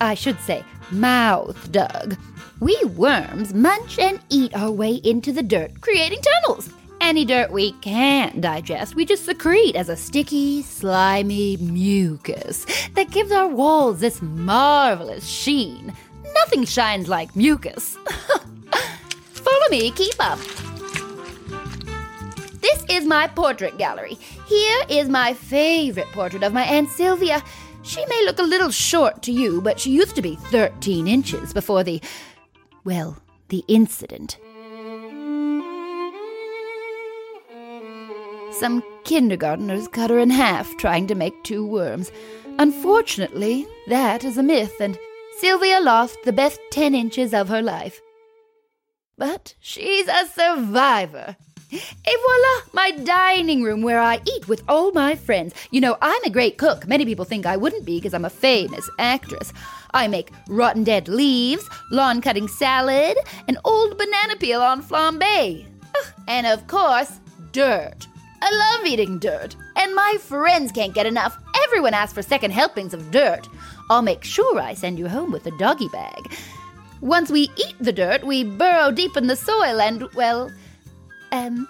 I 0.00 0.14
should 0.14 0.40
say, 0.40 0.64
mouth 0.90 1.70
dug. 1.70 2.16
We 2.60 2.78
worms 2.96 3.54
munch 3.54 3.98
and 3.98 4.20
eat 4.28 4.54
our 4.56 4.70
way 4.70 4.94
into 5.04 5.32
the 5.32 5.42
dirt, 5.42 5.80
creating 5.80 6.20
tunnels. 6.20 6.70
Any 7.00 7.24
dirt 7.24 7.50
we 7.50 7.72
can't 7.80 8.40
digest, 8.40 8.94
we 8.94 9.04
just 9.04 9.24
secrete 9.24 9.74
as 9.74 9.88
a 9.88 9.96
sticky, 9.96 10.62
slimy 10.62 11.56
mucus 11.56 12.64
that 12.94 13.10
gives 13.10 13.32
our 13.32 13.48
walls 13.48 14.00
this 14.00 14.22
marvelous 14.22 15.26
sheen. 15.26 15.92
Nothing 16.34 16.64
shines 16.64 17.08
like 17.08 17.34
mucus. 17.34 17.96
Follow 19.32 19.68
me, 19.70 19.90
keep 19.90 20.14
up. 20.20 20.38
Is 22.92 23.06
my 23.06 23.26
portrait 23.26 23.78
gallery. 23.78 24.18
Here 24.46 24.84
is 24.86 25.08
my 25.08 25.32
favorite 25.32 26.08
portrait 26.12 26.42
of 26.42 26.52
my 26.52 26.62
Aunt 26.64 26.90
Sylvia. 26.90 27.42
She 27.82 28.04
may 28.04 28.22
look 28.26 28.38
a 28.38 28.42
little 28.42 28.70
short 28.70 29.22
to 29.22 29.32
you, 29.32 29.62
but 29.62 29.80
she 29.80 29.92
used 29.92 30.14
to 30.16 30.20
be 30.20 30.36
13 30.36 31.08
inches 31.08 31.54
before 31.54 31.82
the. 31.82 32.02
well, 32.84 33.16
the 33.48 33.64
incident. 33.66 34.36
Some 38.50 38.82
kindergarteners 39.04 39.90
cut 39.90 40.10
her 40.10 40.18
in 40.18 40.28
half 40.28 40.76
trying 40.76 41.06
to 41.06 41.14
make 41.14 41.44
two 41.44 41.66
worms. 41.66 42.12
Unfortunately, 42.58 43.66
that 43.88 44.22
is 44.22 44.36
a 44.36 44.42
myth, 44.42 44.78
and 44.80 44.98
Sylvia 45.38 45.80
lost 45.80 46.18
the 46.24 46.32
best 46.32 46.60
10 46.72 46.94
inches 46.94 47.32
of 47.32 47.48
her 47.48 47.62
life. 47.62 48.02
But 49.16 49.54
she's 49.60 50.08
a 50.08 50.26
survivor. 50.26 51.36
Et 51.72 51.80
voila, 52.04 52.62
my 52.74 52.90
dining 53.02 53.62
room 53.62 53.80
where 53.80 54.00
I 54.00 54.20
eat 54.26 54.46
with 54.46 54.62
all 54.68 54.92
my 54.92 55.14
friends. 55.14 55.54
You 55.70 55.80
know, 55.80 55.96
I'm 56.02 56.22
a 56.24 56.30
great 56.30 56.58
cook. 56.58 56.86
Many 56.86 57.06
people 57.06 57.24
think 57.24 57.46
I 57.46 57.56
wouldn't 57.56 57.86
be 57.86 57.96
because 57.96 58.12
I'm 58.12 58.26
a 58.26 58.30
famous 58.30 58.88
actress. 58.98 59.52
I 59.94 60.06
make 60.06 60.30
rotten 60.48 60.84
dead 60.84 61.08
leaves, 61.08 61.66
lawn 61.90 62.20
cutting 62.20 62.46
salad, 62.46 63.16
and 63.48 63.56
old 63.64 63.96
banana 63.96 64.36
peel 64.36 64.60
on 64.60 64.82
flambe. 64.82 65.66
And 66.28 66.46
of 66.46 66.66
course, 66.66 67.20
dirt. 67.52 68.06
I 68.42 68.50
love 68.50 68.86
eating 68.86 69.18
dirt. 69.18 69.56
And 69.76 69.94
my 69.94 70.16
friends 70.20 70.72
can't 70.72 70.94
get 70.94 71.06
enough. 71.06 71.38
Everyone 71.64 71.94
asks 71.94 72.12
for 72.12 72.22
second 72.22 72.50
helpings 72.50 72.92
of 72.92 73.10
dirt. 73.10 73.48
I'll 73.88 74.02
make 74.02 74.24
sure 74.24 74.60
I 74.60 74.74
send 74.74 74.98
you 74.98 75.08
home 75.08 75.32
with 75.32 75.46
a 75.46 75.56
doggy 75.58 75.88
bag. 75.88 76.34
Once 77.00 77.30
we 77.30 77.50
eat 77.56 77.74
the 77.80 77.92
dirt, 77.92 78.24
we 78.24 78.44
burrow 78.44 78.90
deep 78.90 79.16
in 79.16 79.26
the 79.26 79.36
soil 79.36 79.80
and, 79.80 80.02
well, 80.14 80.50
um, 81.32 81.66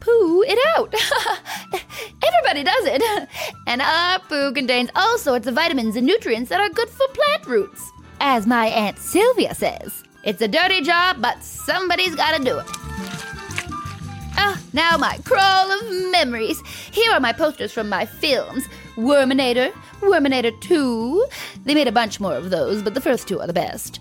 poo 0.00 0.42
it 0.46 0.58
out. 0.76 0.94
Everybody 2.24 2.64
does 2.64 2.84
it. 2.86 3.28
And 3.66 3.82
our 3.82 4.18
poo 4.20 4.52
contains 4.52 4.90
all 4.94 5.18
sorts 5.18 5.46
of 5.46 5.54
vitamins 5.54 5.96
and 5.96 6.06
nutrients 6.06 6.48
that 6.50 6.60
are 6.60 6.68
good 6.68 6.88
for 6.88 7.06
plant 7.08 7.46
roots. 7.46 7.90
As 8.20 8.46
my 8.46 8.66
Aunt 8.66 8.98
Sylvia 8.98 9.54
says, 9.54 10.02
it's 10.24 10.40
a 10.40 10.48
dirty 10.48 10.80
job, 10.80 11.16
but 11.20 11.42
somebody's 11.42 12.14
gotta 12.14 12.42
do 12.42 12.58
it. 12.58 12.66
Ah, 14.34 14.60
now 14.72 14.96
my 14.96 15.18
crawl 15.24 15.70
of 15.70 16.10
memories. 16.10 16.60
Here 16.92 17.12
are 17.12 17.20
my 17.20 17.32
posters 17.32 17.72
from 17.72 17.88
my 17.88 18.06
films 18.06 18.68
Worminator, 18.96 19.72
Worminator 20.00 20.58
2. 20.60 21.26
They 21.64 21.74
made 21.74 21.88
a 21.88 21.92
bunch 21.92 22.20
more 22.20 22.34
of 22.34 22.50
those, 22.50 22.82
but 22.82 22.94
the 22.94 23.00
first 23.00 23.26
two 23.26 23.40
are 23.40 23.46
the 23.46 23.52
best. 23.52 24.00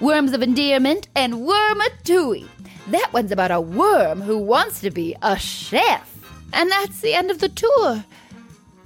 Worms 0.00 0.32
of 0.32 0.42
Endearment 0.42 1.08
and 1.14 1.34
Wormatouille. 1.34 2.46
That 2.88 3.12
one's 3.12 3.32
about 3.32 3.50
a 3.50 3.60
worm 3.60 4.20
who 4.20 4.38
wants 4.38 4.80
to 4.80 4.90
be 4.90 5.16
a 5.20 5.38
chef. 5.38 6.12
And 6.52 6.70
that's 6.70 7.00
the 7.00 7.14
end 7.14 7.30
of 7.30 7.40
the 7.40 7.48
tour. 7.48 8.04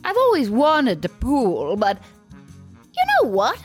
I've 0.02 0.16
always 0.16 0.48
wanted 0.48 1.02
to 1.02 1.08
pool, 1.08 1.76
but 1.76 1.98
you 2.82 3.02
know 3.22 3.30
what? 3.30 3.58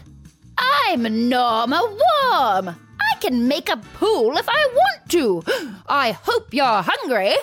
I'm 0.57 1.29
Norma 1.29 1.81
Worm. 1.81 2.69
I 2.69 3.19
can 3.21 3.47
make 3.47 3.69
a 3.69 3.77
pool 3.77 4.37
if 4.37 4.47
I 4.49 4.67
want 4.73 5.09
to. 5.09 5.43
I 5.87 6.11
hope 6.11 6.53
you're 6.53 6.81
hungry. 6.81 7.35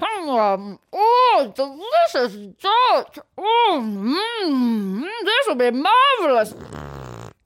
Um, 0.00 0.80
oh, 0.92 1.52
delicious 1.54 2.36
dirt. 2.60 3.24
Oh, 3.38 3.80
mm, 3.82 5.02
this 5.24 5.46
will 5.46 5.54
be 5.54 5.70
marvelous. 5.70 6.54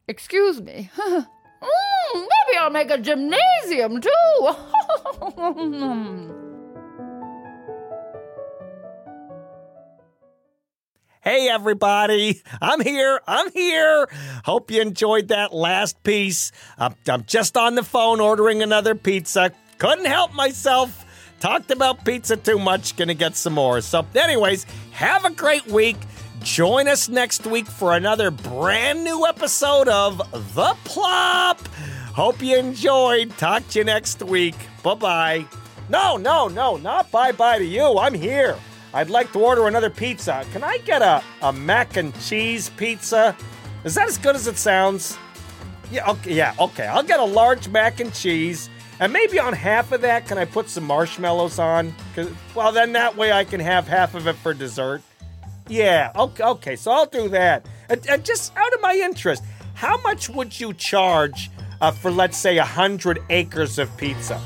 Excuse 0.09 0.63
me. 0.63 0.91
mm, 1.62 2.14
maybe 2.14 2.59
I'll 2.61 2.71
make 2.71 2.90
a 2.90 2.99
gymnasium 2.99 4.01
too. 4.01 4.12
Hey, 11.27 11.49
everybody. 11.49 12.40
I'm 12.62 12.81
here. 12.81 13.21
I'm 13.27 13.51
here. 13.51 14.07
Hope 14.45 14.71
you 14.71 14.81
enjoyed 14.81 15.27
that 15.29 15.53
last 15.53 16.01
piece. 16.05 16.53
I'm, 16.79 16.95
I'm 17.09 17.25
just 17.25 17.57
on 17.57 17.75
the 17.75 17.83
phone 17.83 18.21
ordering 18.21 18.62
another 18.62 18.95
pizza. 18.95 19.51
Couldn't 19.79 20.05
help 20.05 20.35
myself. 20.35 21.05
Talked 21.40 21.73
about 21.73 22.05
pizza 22.05 22.37
too 22.37 22.61
much. 22.61 22.95
Gonna 22.95 23.14
get 23.14 23.35
some 23.35 23.55
more. 23.55 23.81
So, 23.81 24.07
anyways, 24.14 24.66
have 24.92 25.25
a 25.25 25.31
great 25.31 25.66
week. 25.66 25.97
Join 26.47 26.87
us 26.87 27.09
next 27.09 27.45
week 27.45 27.67
for 27.67 27.95
another 27.95 28.31
brand 28.31 29.03
new 29.03 29.27
episode 29.27 29.89
of 29.89 30.19
The 30.55 30.77
Plop. 30.85 31.59
Hope 32.15 32.41
you 32.41 32.57
enjoyed. 32.57 33.37
Talk 33.37 33.67
to 33.71 33.81
you 33.81 33.85
next 33.85 34.23
week. 34.23 34.55
Bye 34.85 34.95
bye. 34.95 35.47
No, 35.89 36.17
no, 36.17 36.47
no, 36.47 36.77
not 36.77 37.11
bye 37.11 37.33
bye 37.33 37.59
to 37.59 37.65
you. 37.65 37.99
I'm 37.99 38.15
here. 38.15 38.57
I'd 38.95 39.11
like 39.11 39.33
to 39.33 39.41
order 39.41 39.67
another 39.67 39.91
pizza. 39.91 40.47
Can 40.53 40.63
I 40.63 40.79
get 40.79 41.03
a, 41.03 41.21
a 41.43 41.53
mac 41.53 41.97
and 41.97 42.17
cheese 42.21 42.71
pizza? 42.71 43.37
Is 43.83 43.97
that 43.97 44.07
as 44.07 44.17
good 44.17 44.37
as 44.37 44.47
it 44.47 44.57
sounds? 44.57 45.19
Yeah, 45.91 46.09
okay, 46.13 46.33
yeah, 46.33 46.55
okay. 46.61 46.87
I'll 46.87 47.03
get 47.03 47.19
a 47.19 47.25
large 47.25 47.69
mac 47.71 47.99
and 47.99 48.15
cheese. 48.15 48.71
And 49.01 49.13
maybe 49.13 49.41
on 49.41 49.53
half 49.53 49.91
of 49.91 50.01
that, 50.03 50.29
can 50.29 50.39
I 50.39 50.45
put 50.45 50.69
some 50.69 50.85
marshmallows 50.85 51.59
on? 51.59 51.93
Well, 52.55 52.71
then 52.71 52.93
that 52.93 53.17
way 53.17 53.33
I 53.33 53.43
can 53.43 53.59
have 53.59 53.89
half 53.89 54.15
of 54.15 54.29
it 54.29 54.37
for 54.37 54.55
dessert. 54.55 55.03
Yeah. 55.68 56.12
Okay. 56.14 56.44
Okay. 56.44 56.76
So 56.76 56.92
I'll 56.92 57.07
do 57.07 57.29
that. 57.31 57.66
And, 57.88 58.07
and 58.09 58.24
just 58.24 58.57
out 58.57 58.72
of 58.72 58.81
my 58.81 58.94
interest, 58.94 59.42
how 59.74 60.00
much 60.02 60.29
would 60.29 60.59
you 60.59 60.72
charge 60.74 61.50
uh, 61.81 61.90
for, 61.90 62.11
let's 62.11 62.37
say, 62.38 62.59
a 62.59 62.64
hundred 62.64 63.18
acres 63.31 63.79
of 63.79 63.94
pizza? 63.96 64.40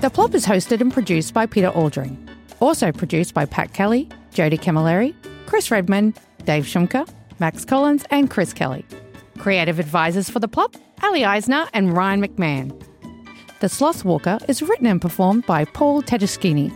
The 0.00 0.10
Plop 0.10 0.34
is 0.34 0.46
hosted 0.46 0.80
and 0.80 0.92
produced 0.92 1.34
by 1.34 1.46
Peter 1.46 1.70
Oldring. 1.70 2.16
Also 2.60 2.92
produced 2.92 3.34
by 3.34 3.44
Pat 3.44 3.72
Kelly, 3.74 4.08
Jodie 4.32 4.58
Camilleri, 4.58 5.14
Chris 5.46 5.70
Redman, 5.70 6.14
Dave 6.44 6.64
Shumka, 6.64 7.08
Max 7.40 7.64
Collins, 7.64 8.04
and 8.10 8.30
Chris 8.30 8.52
Kelly. 8.52 8.84
Creative 9.38 9.78
advisors 9.78 10.30
for 10.30 10.38
The 10.40 10.48
Plop 10.48 10.76
Ali 11.02 11.24
Eisner 11.24 11.66
and 11.72 11.96
Ryan 11.96 12.22
McMahon. 12.22 12.82
The 13.60 13.68
Sloth 13.68 14.04
Walker 14.04 14.38
is 14.48 14.62
written 14.62 14.86
and 14.86 15.00
performed 15.00 15.46
by 15.46 15.64
Paul 15.64 16.02
Tedeschini. 16.02 16.72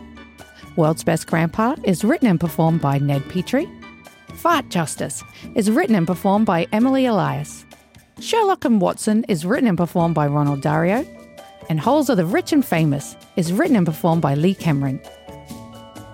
World's 0.76 1.04
Best 1.04 1.26
Grandpa 1.26 1.76
is 1.84 2.04
written 2.04 2.28
and 2.28 2.40
performed 2.40 2.80
by 2.80 2.98
Ned 2.98 3.28
Petrie. 3.28 3.68
Fart 4.34 4.68
Justice 4.68 5.22
is 5.54 5.70
written 5.70 5.94
and 5.94 6.06
performed 6.06 6.46
by 6.46 6.66
Emily 6.72 7.06
Elias. 7.06 7.64
Sherlock 8.20 8.64
and 8.64 8.80
Watson 8.80 9.24
is 9.28 9.44
written 9.44 9.68
and 9.68 9.76
performed 9.76 10.14
by 10.14 10.26
Ronald 10.26 10.60
Dario. 10.60 11.04
And 11.68 11.78
Holes 11.78 12.08
of 12.08 12.16
the 12.16 12.26
Rich 12.26 12.52
and 12.52 12.64
Famous 12.64 13.16
is 13.36 13.52
written 13.52 13.76
and 13.76 13.86
performed 13.86 14.22
by 14.22 14.34
Leigh 14.34 14.54
Cameron. 14.54 15.00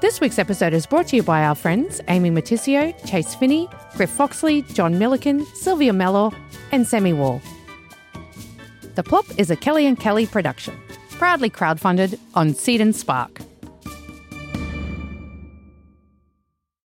This 0.00 0.20
week's 0.20 0.38
episode 0.38 0.74
is 0.74 0.86
brought 0.86 1.08
to 1.08 1.16
you 1.16 1.22
by 1.22 1.44
our 1.44 1.54
friends 1.54 2.00
Amy 2.08 2.30
Matysio, 2.30 2.94
Chase 3.06 3.34
Finney, 3.34 3.68
Griff 3.96 4.10
Foxley, 4.10 4.62
John 4.62 4.94
Millikin, 4.94 5.44
Sylvia 5.56 5.92
Mellor, 5.92 6.30
and 6.72 6.86
Sami 6.86 7.12
Wall. 7.12 7.42
The 8.98 9.04
Plop 9.04 9.26
is 9.38 9.48
a 9.48 9.54
Kelly 9.54 9.86
and 9.86 9.96
Kelly 9.96 10.26
production, 10.26 10.74
proudly 11.10 11.48
crowdfunded 11.48 12.18
on 12.34 12.52
Seed 12.52 12.80
and 12.80 12.96
Spark. 12.96 13.47